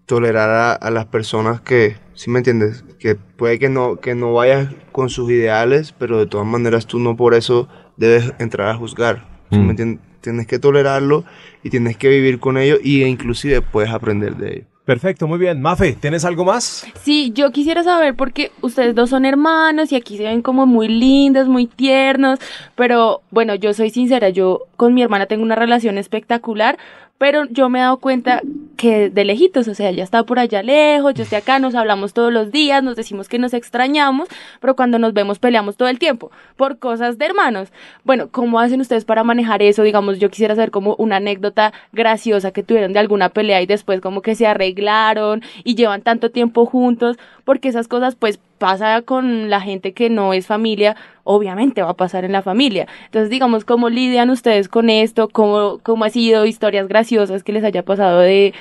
tolerar 0.06 0.50
a, 0.50 0.72
a 0.72 0.90
las 0.90 1.06
personas 1.06 1.60
que, 1.60 1.96
¿sí 2.14 2.30
me 2.30 2.38
entiendes? 2.38 2.84
Que 2.98 3.14
puede 3.14 3.58
que 3.58 3.68
no, 3.68 3.96
que 3.96 4.14
no 4.14 4.32
vayas 4.34 4.68
con 4.92 5.08
sus 5.08 5.30
ideales, 5.30 5.92
pero 5.98 6.18
de 6.18 6.26
todas 6.26 6.46
maneras 6.46 6.86
tú 6.86 6.98
no 6.98 7.16
por 7.16 7.34
eso 7.34 7.68
debes 7.96 8.32
entrar 8.38 8.68
a 8.68 8.76
juzgar. 8.76 9.26
¿sí 9.50 9.58
Mm. 9.58 9.64
me 9.64 9.70
entiendes? 9.70 10.00
Tienes 10.20 10.46
que 10.48 10.58
tolerarlo 10.58 11.24
y 11.62 11.70
tienes 11.70 11.96
que 11.96 12.08
vivir 12.08 12.40
con 12.40 12.58
ello 12.58 12.78
y 12.82 13.04
inclusive 13.04 13.62
puedes 13.62 13.90
aprender 13.92 14.36
de 14.36 14.52
ello. 14.54 14.66
Perfecto, 14.86 15.26
muy 15.26 15.38
bien. 15.38 15.60
Mafe, 15.60 15.94
¿tienes 15.94 16.24
algo 16.24 16.44
más? 16.44 16.86
Sí, 17.02 17.32
yo 17.34 17.50
quisiera 17.50 17.82
saber 17.82 18.14
porque 18.14 18.52
ustedes 18.60 18.94
dos 18.94 19.10
son 19.10 19.24
hermanos 19.26 19.90
y 19.90 19.96
aquí 19.96 20.16
se 20.16 20.22
ven 20.22 20.42
como 20.42 20.64
muy 20.64 20.86
lindos, 20.86 21.48
muy 21.48 21.66
tiernos, 21.66 22.38
pero 22.76 23.20
bueno, 23.32 23.56
yo 23.56 23.74
soy 23.74 23.90
sincera, 23.90 24.28
yo 24.28 24.62
con 24.76 24.94
mi 24.94 25.02
hermana 25.02 25.26
tengo 25.26 25.42
una 25.42 25.56
relación 25.56 25.98
espectacular, 25.98 26.78
pero 27.18 27.44
yo 27.46 27.68
me 27.68 27.78
he 27.78 27.82
dado 27.82 27.98
cuenta 27.98 28.42
que 28.76 29.08
de 29.08 29.24
lejitos, 29.24 29.68
o 29.68 29.74
sea, 29.74 29.88
ella 29.88 30.04
está 30.04 30.22
por 30.24 30.38
allá 30.38 30.62
lejos, 30.62 31.14
yo 31.14 31.22
estoy 31.22 31.38
acá, 31.38 31.58
nos 31.58 31.74
hablamos 31.74 32.12
todos 32.12 32.32
los 32.32 32.52
días, 32.52 32.82
nos 32.82 32.94
decimos 32.96 33.28
que 33.28 33.38
nos 33.38 33.54
extrañamos, 33.54 34.28
pero 34.60 34.76
cuando 34.76 34.98
nos 34.98 35.14
vemos 35.14 35.38
peleamos 35.38 35.76
todo 35.76 35.88
el 35.88 35.98
tiempo 35.98 36.30
por 36.56 36.78
cosas 36.78 37.16
de 37.16 37.24
hermanos. 37.24 37.72
Bueno, 38.04 38.28
¿cómo 38.30 38.60
hacen 38.60 38.80
ustedes 38.80 39.04
para 39.04 39.24
manejar 39.24 39.62
eso? 39.62 39.82
Digamos, 39.82 40.18
yo 40.18 40.28
quisiera 40.28 40.54
saber 40.54 40.70
como 40.70 40.94
una 40.96 41.16
anécdota 41.16 41.72
graciosa 41.92 42.50
que 42.50 42.62
tuvieron 42.62 42.92
de 42.92 42.98
alguna 42.98 43.30
pelea 43.30 43.62
y 43.62 43.66
después 43.66 44.00
como 44.00 44.20
que 44.20 44.34
se 44.34 44.46
arreglaron 44.46 45.42
y 45.64 45.74
llevan 45.74 46.02
tanto 46.02 46.30
tiempo 46.30 46.66
juntos, 46.66 47.16
porque 47.44 47.68
esas 47.68 47.88
cosas 47.88 48.14
pues 48.14 48.38
pasa 48.58 49.02
con 49.02 49.50
la 49.50 49.60
gente 49.60 49.92
que 49.92 50.10
no 50.10 50.32
es 50.32 50.46
familia, 50.46 50.96
obviamente 51.24 51.82
va 51.82 51.90
a 51.90 51.94
pasar 51.94 52.24
en 52.24 52.32
la 52.32 52.42
familia. 52.42 52.86
Entonces, 53.06 53.30
digamos, 53.30 53.64
¿cómo 53.64 53.88
lidian 53.88 54.30
ustedes 54.30 54.68
con 54.68 54.90
esto? 54.90 55.28
¿Cómo, 55.28 55.78
cómo 55.82 56.04
ha 56.04 56.10
sido 56.10 56.46
historias 56.46 56.88
graciosas 56.88 57.42
que 57.42 57.52
les 57.52 57.64
haya 57.64 57.84
pasado 57.84 58.20
de, 58.20 58.54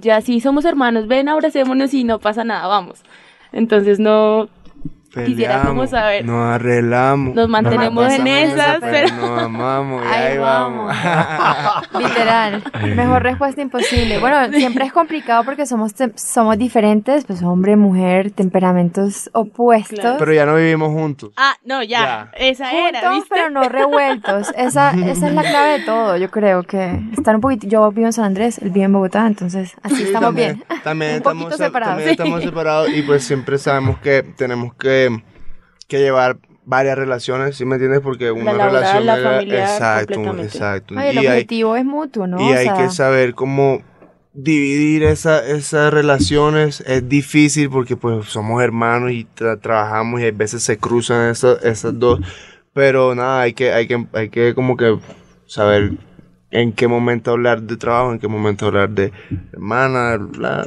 ya 0.00 0.20
sí, 0.20 0.40
somos 0.40 0.64
hermanos, 0.64 1.06
ven, 1.06 1.28
abracémonos 1.28 1.94
y 1.94 2.04
no 2.04 2.18
pasa 2.18 2.44
nada, 2.44 2.66
vamos. 2.66 3.02
Entonces, 3.52 3.98
no, 3.98 4.48
Quisiera 5.14 5.54
como 5.62 5.82
Peleamos, 5.82 5.90
saber. 5.90 6.24
Nos 6.24 6.54
arreglamos. 6.54 7.34
Nos 7.34 7.48
mantenemos 7.48 8.12
en 8.12 8.26
esas, 8.26 8.76
esa, 8.76 8.78
pero 8.80 9.14
Nos 9.16 9.42
amamos 9.42 10.02
y 10.04 10.08
Ahí 10.14 10.22
ahí 10.32 10.38
vamos. 10.38 10.94
Literal. 11.98 12.62
Mejor 12.96 13.22
respuesta 13.22 13.60
imposible. 13.62 14.18
Bueno, 14.18 14.52
siempre 14.52 14.84
es 14.86 14.92
complicado 14.92 15.44
porque 15.44 15.66
somos, 15.66 15.92
somos 16.16 16.58
diferentes, 16.58 17.24
pues 17.24 17.42
hombre, 17.42 17.76
mujer, 17.76 18.30
temperamentos 18.30 19.30
opuestos. 19.32 19.98
Claro. 20.00 20.16
Pero 20.18 20.32
ya 20.32 20.46
no 20.46 20.56
vivimos 20.56 20.88
juntos. 20.92 21.30
Ah, 21.36 21.54
no, 21.64 21.82
ya. 21.82 22.00
Ya. 22.00 22.30
Esa 22.36 22.72
era, 22.72 23.00
Juntos, 23.00 23.14
¿viste? 23.14 23.28
pero 23.30 23.50
no 23.50 23.68
revueltos. 23.68 24.52
Esa, 24.56 24.90
esa 24.92 25.26
es 25.28 25.32
la 25.34 25.42
clave 25.42 25.78
de 25.78 25.84
todo. 25.84 26.16
Yo 26.16 26.30
creo 26.30 26.62
que 26.64 27.00
estar 27.16 27.34
un 27.34 27.40
poquito. 27.40 27.66
Yo 27.66 27.90
vivo 27.92 28.06
en 28.06 28.12
San 28.12 28.24
Andrés, 28.24 28.58
él 28.58 28.70
vive 28.70 28.86
en 28.86 28.92
Bogotá, 28.92 29.26
entonces 29.26 29.74
así 29.82 29.94
Sí, 29.96 30.02
estamos 30.04 30.28
también, 30.28 30.62
bien. 30.68 30.82
También 30.82 31.10
un 31.12 31.16
estamos, 31.18 31.44
poquito 31.44 31.56
se- 31.58 31.64
separados. 31.64 31.92
también 31.94 32.10
estamos 32.10 32.42
separados 32.42 32.88
y 32.90 33.02
pues 33.02 33.24
siempre 33.24 33.58
sabemos 33.58 33.98
que 33.98 34.22
tenemos 34.36 34.74
que, 34.74 35.03
que 35.88 35.98
llevar 35.98 36.38
varias 36.64 36.96
relaciones, 36.96 37.56
¿sí 37.56 37.64
me 37.64 37.74
entiendes? 37.74 38.00
Porque 38.00 38.30
una 38.32 38.52
laboral, 38.52 38.72
relación 38.72 39.06
la 39.06 39.18
era- 39.18 39.30
familiar, 39.32 39.60
exacto, 39.60 40.38
exacto. 40.42 40.94
Oye, 40.94 41.10
el 41.10 41.14
y 41.16 41.18
hay, 41.18 41.26
objetivo 41.28 41.76
es 41.76 41.84
mutuo, 41.84 42.26
¿no? 42.26 42.40
y 42.40 42.52
O 42.52 42.56
hay 42.56 42.64
sea, 42.66 42.74
que 42.76 42.88
saber 42.90 43.34
cómo 43.34 43.82
dividir 44.32 45.02
esa, 45.04 45.46
esas 45.46 45.92
relaciones. 45.92 46.80
Es 46.86 47.08
difícil 47.08 47.70
porque 47.70 47.96
pues 47.96 48.26
somos 48.26 48.62
hermanos 48.62 49.12
y 49.12 49.26
tra- 49.36 49.60
trabajamos 49.60 50.20
y 50.20 50.26
a 50.26 50.32
veces 50.32 50.62
se 50.62 50.78
cruzan 50.78 51.30
esas, 51.30 51.62
esas 51.64 51.98
dos. 51.98 52.20
Pero 52.72 53.14
nada, 53.14 53.42
hay 53.42 53.52
que, 53.52 53.72
hay 53.72 53.86
que, 53.86 54.06
hay 54.14 54.30
que 54.30 54.54
como 54.54 54.76
que 54.76 54.98
saber 55.46 55.92
en 56.50 56.72
qué 56.72 56.88
momento 56.88 57.30
hablar 57.30 57.62
de 57.62 57.76
trabajo, 57.76 58.12
en 58.12 58.18
qué 58.18 58.26
momento 58.26 58.66
hablar 58.66 58.90
de 58.90 59.12
hermana, 59.52 60.18
la, 60.38 60.66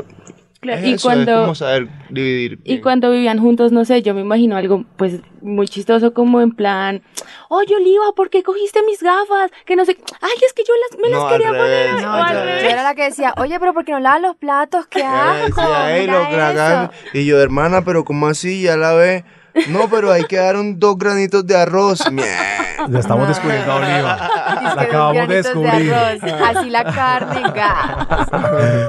Claro, 0.59 0.79
es 0.79 0.85
y 0.85 0.93
eso, 0.93 0.95
es 0.95 1.15
cuando 1.15 1.41
como 1.41 1.55
saber 1.55 1.87
dividir. 2.09 2.53
y 2.63 2.69
bien. 2.69 2.81
cuando 2.81 3.11
vivían 3.11 3.37
juntos, 3.39 3.71
no 3.71 3.85
sé, 3.85 4.01
yo 4.01 4.13
me 4.15 4.21
imagino 4.21 4.55
algo 4.57 4.85
pues 4.97 5.21
muy 5.41 5.67
chistoso 5.67 6.13
como 6.13 6.41
en 6.41 6.51
plan, 6.51 7.03
"Oye, 7.49 7.75
Oliva, 7.75 8.05
¿por 8.15 8.29
qué 8.31 8.41
cogiste 8.41 8.81
mis 8.83 9.03
gafas?" 9.03 9.51
Que 9.65 9.75
no 9.75 9.85
sé, 9.85 9.97
"Ay, 10.19 10.31
es 10.45 10.53
que 10.53 10.63
yo 10.63 10.73
las 10.89 10.99
me 10.99 11.09
No, 11.09 11.23
las 11.23 11.31
quería 11.33 11.51
revés. 11.51 11.91
poner." 11.91 12.01
No, 12.03 12.33
yo, 12.33 12.67
era 12.69 12.83
la 12.83 12.95
que 12.95 13.03
decía, 13.03 13.33
oye, 13.37 13.59
pero 13.59 13.73
¿por 13.73 13.85
qué 13.85 13.91
no 13.91 13.99
lavas 13.99 14.21
los 14.21 14.35
platos? 14.35 14.87
¡Qué 14.87 15.01
eso. 15.01 16.91
Y 17.13 17.25
yo, 17.25 17.39
hermana, 17.39 17.83
pero 17.83 18.03
¿cómo 18.03 18.27
así? 18.27 18.63
Ya 18.63 18.77
la 18.77 18.93
ve. 18.93 19.25
No, 19.69 19.89
pero 19.89 20.11
hay 20.11 20.23
que 20.25 20.37
dar 20.37 20.55
un, 20.55 20.79
dos 20.79 20.97
granitos 20.97 21.45
de 21.45 21.55
arroz. 21.57 22.01
Estamos 22.93 23.27
descubriendo 23.27 23.71
a 23.71 23.75
Oliva. 23.75 24.29
La 24.75 24.81
acabamos 24.81 25.27
de 25.27 25.35
descubrir. 25.35 25.93
arroz. 25.93 26.23
Así 26.23 26.69
la 26.69 26.83
carne, 26.83 27.41
gas. 27.53 28.29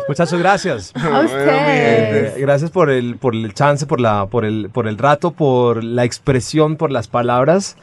Muchachos, 0.09 0.39
gracias. 0.39 0.93
A 0.95 1.21
ustedes. 1.21 2.37
Eh, 2.37 2.41
Gracias 2.41 2.71
por 2.71 2.91
el, 2.91 3.17
por 3.17 3.35
el 3.35 3.55
chance, 3.55 3.87
por, 3.87 4.01
la, 4.01 4.27
por, 4.27 4.45
el, 4.45 4.71
por 4.71 4.87
el 4.87 4.99
rato, 4.99 5.33
por 5.33 5.83
la 5.83 6.05
expresión, 6.05 6.77
por 6.77 6.91
las 6.91 7.09
palabras. 7.09 7.77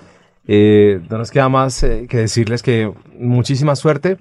Eh, 0.48 1.02
no 1.10 1.18
nos 1.18 1.32
queda 1.32 1.50
más 1.50 1.82
eh, 1.84 2.06
que 2.08 2.18
decirles 2.18 2.62
que 2.62 2.92
muchísima 3.18 3.76
suerte 3.76 4.18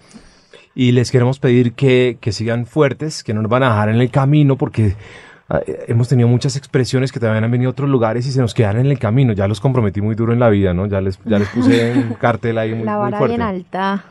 y 0.74 0.92
les 0.92 1.10
queremos 1.10 1.38
pedir 1.38 1.74
que, 1.74 2.16
que 2.20 2.32
sigan 2.32 2.66
fuertes, 2.66 3.22
que 3.22 3.34
no 3.34 3.42
nos 3.42 3.50
van 3.50 3.62
a 3.62 3.70
dejar 3.70 3.90
en 3.90 4.00
el 4.00 4.10
camino 4.10 4.56
porque 4.56 4.86
eh, 4.86 4.96
hemos 5.88 6.08
tenido 6.08 6.28
muchas 6.28 6.56
expresiones 6.56 7.12
que 7.12 7.20
también 7.20 7.44
han 7.44 7.50
venido 7.50 7.68
a 7.70 7.72
otros 7.72 7.88
lugares 7.90 8.26
y 8.26 8.32
se 8.32 8.40
nos 8.40 8.54
quedan 8.54 8.78
en 8.78 8.86
el 8.86 8.98
camino. 8.98 9.32
Ya 9.34 9.46
los 9.46 9.60
comprometí 9.60 10.00
muy 10.00 10.14
duro 10.14 10.32
en 10.32 10.40
la 10.40 10.48
vida, 10.48 10.72
¿no? 10.74 10.86
Ya 10.86 11.00
les, 11.00 11.18
ya 11.24 11.38
les 11.38 11.48
puse 11.48 11.92
un 11.96 12.14
cartel 12.14 12.58
ahí 12.58 12.74
muy, 12.74 12.84
La 12.84 12.92
muy 12.94 13.00
vara 13.02 13.18
fuerte. 13.18 13.36
bien 13.36 13.46
alta. 13.48 14.04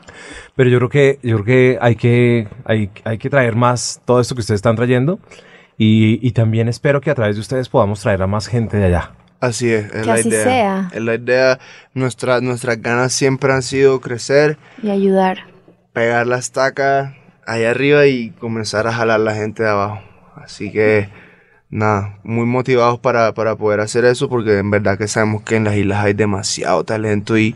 Pero 0.56 0.70
yo 0.70 0.78
creo 0.78 0.90
que, 0.90 1.20
yo 1.24 1.36
creo 1.42 1.46
que 1.46 1.78
hay 1.82 1.96
que, 1.96 2.48
hay, 2.66 2.90
hay 3.04 3.18
que 3.18 3.30
traer 3.30 3.56
más 3.56 4.02
todo 4.06 4.20
esto 4.22 4.36
que 4.36 4.42
ustedes 4.42 4.60
están 4.60 4.76
trayendo. 4.76 5.20
Y, 5.78 6.20
y 6.26 6.32
también 6.32 6.68
espero 6.70 7.02
que 7.02 7.10
a 7.10 7.16
través 7.16 7.36
de 7.36 7.42
ustedes 7.42 7.68
podamos 7.68 8.00
traer 8.02 8.22
a 8.22 8.28
más 8.28 8.48
gente 8.48 8.78
de 8.78 8.86
allá. 8.86 9.12
Así 9.40 9.70
es, 9.72 9.86
es 9.86 9.92
Que 9.92 10.06
la 10.06 10.14
así 10.14 10.30
idea. 10.30 10.44
sea. 10.44 10.90
Es 10.94 11.02
la 11.02 11.16
idea. 11.16 11.60
Nuestra, 11.96 12.40
nuestras 12.42 12.80
ganas 12.82 13.12
siempre 13.12 13.52
han 13.52 13.64
sido 13.64 14.00
crecer, 14.00 14.58
Y 14.84 14.92
ayudar. 14.92 15.40
pegar 15.92 16.28
la 16.28 16.38
estaca 16.38 17.16
ahí 17.46 17.66
arriba 17.66 18.06
y 18.06 18.30
comenzar 18.30 18.88
a 18.88 18.94
jalar 18.94 19.20
la 19.20 19.34
gente 19.34 19.64
de 19.64 19.70
abajo. 19.70 20.00
Así 20.36 20.72
que, 20.72 21.10
nada, 21.74 22.20
muy 22.24 22.46
motivados 22.46 23.00
para, 23.00 23.34
para 23.34 23.56
poder 23.56 23.80
hacer 23.80 24.06
eso 24.06 24.30
porque 24.30 24.60
en 24.60 24.70
verdad 24.70 24.98
que 24.98 25.08
sabemos 25.08 25.42
que 25.42 25.56
en 25.56 25.64
las 25.64 25.76
islas 25.76 26.06
hay 26.06 26.14
demasiado 26.14 26.84
talento 26.84 27.38
y 27.38 27.56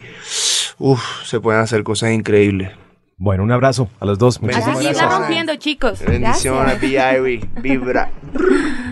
uf, 0.80 1.02
se 1.24 1.40
pueden 1.40 1.62
hacer 1.62 1.84
cosas 1.84 2.12
increíbles. 2.12 2.72
Bueno, 3.20 3.44
un 3.44 3.52
abrazo 3.52 3.90
a 4.00 4.06
los 4.06 4.20
dos. 4.20 4.38
Así 4.38 4.46
Muchísimas 4.46 4.78
sí 4.80 4.84
gracias. 4.86 5.12
rompiendo, 5.12 5.56
chicos. 5.56 6.00
Bendiciones, 6.06 6.80
B.I.V. 6.80 7.50
Vibra. 7.62 8.12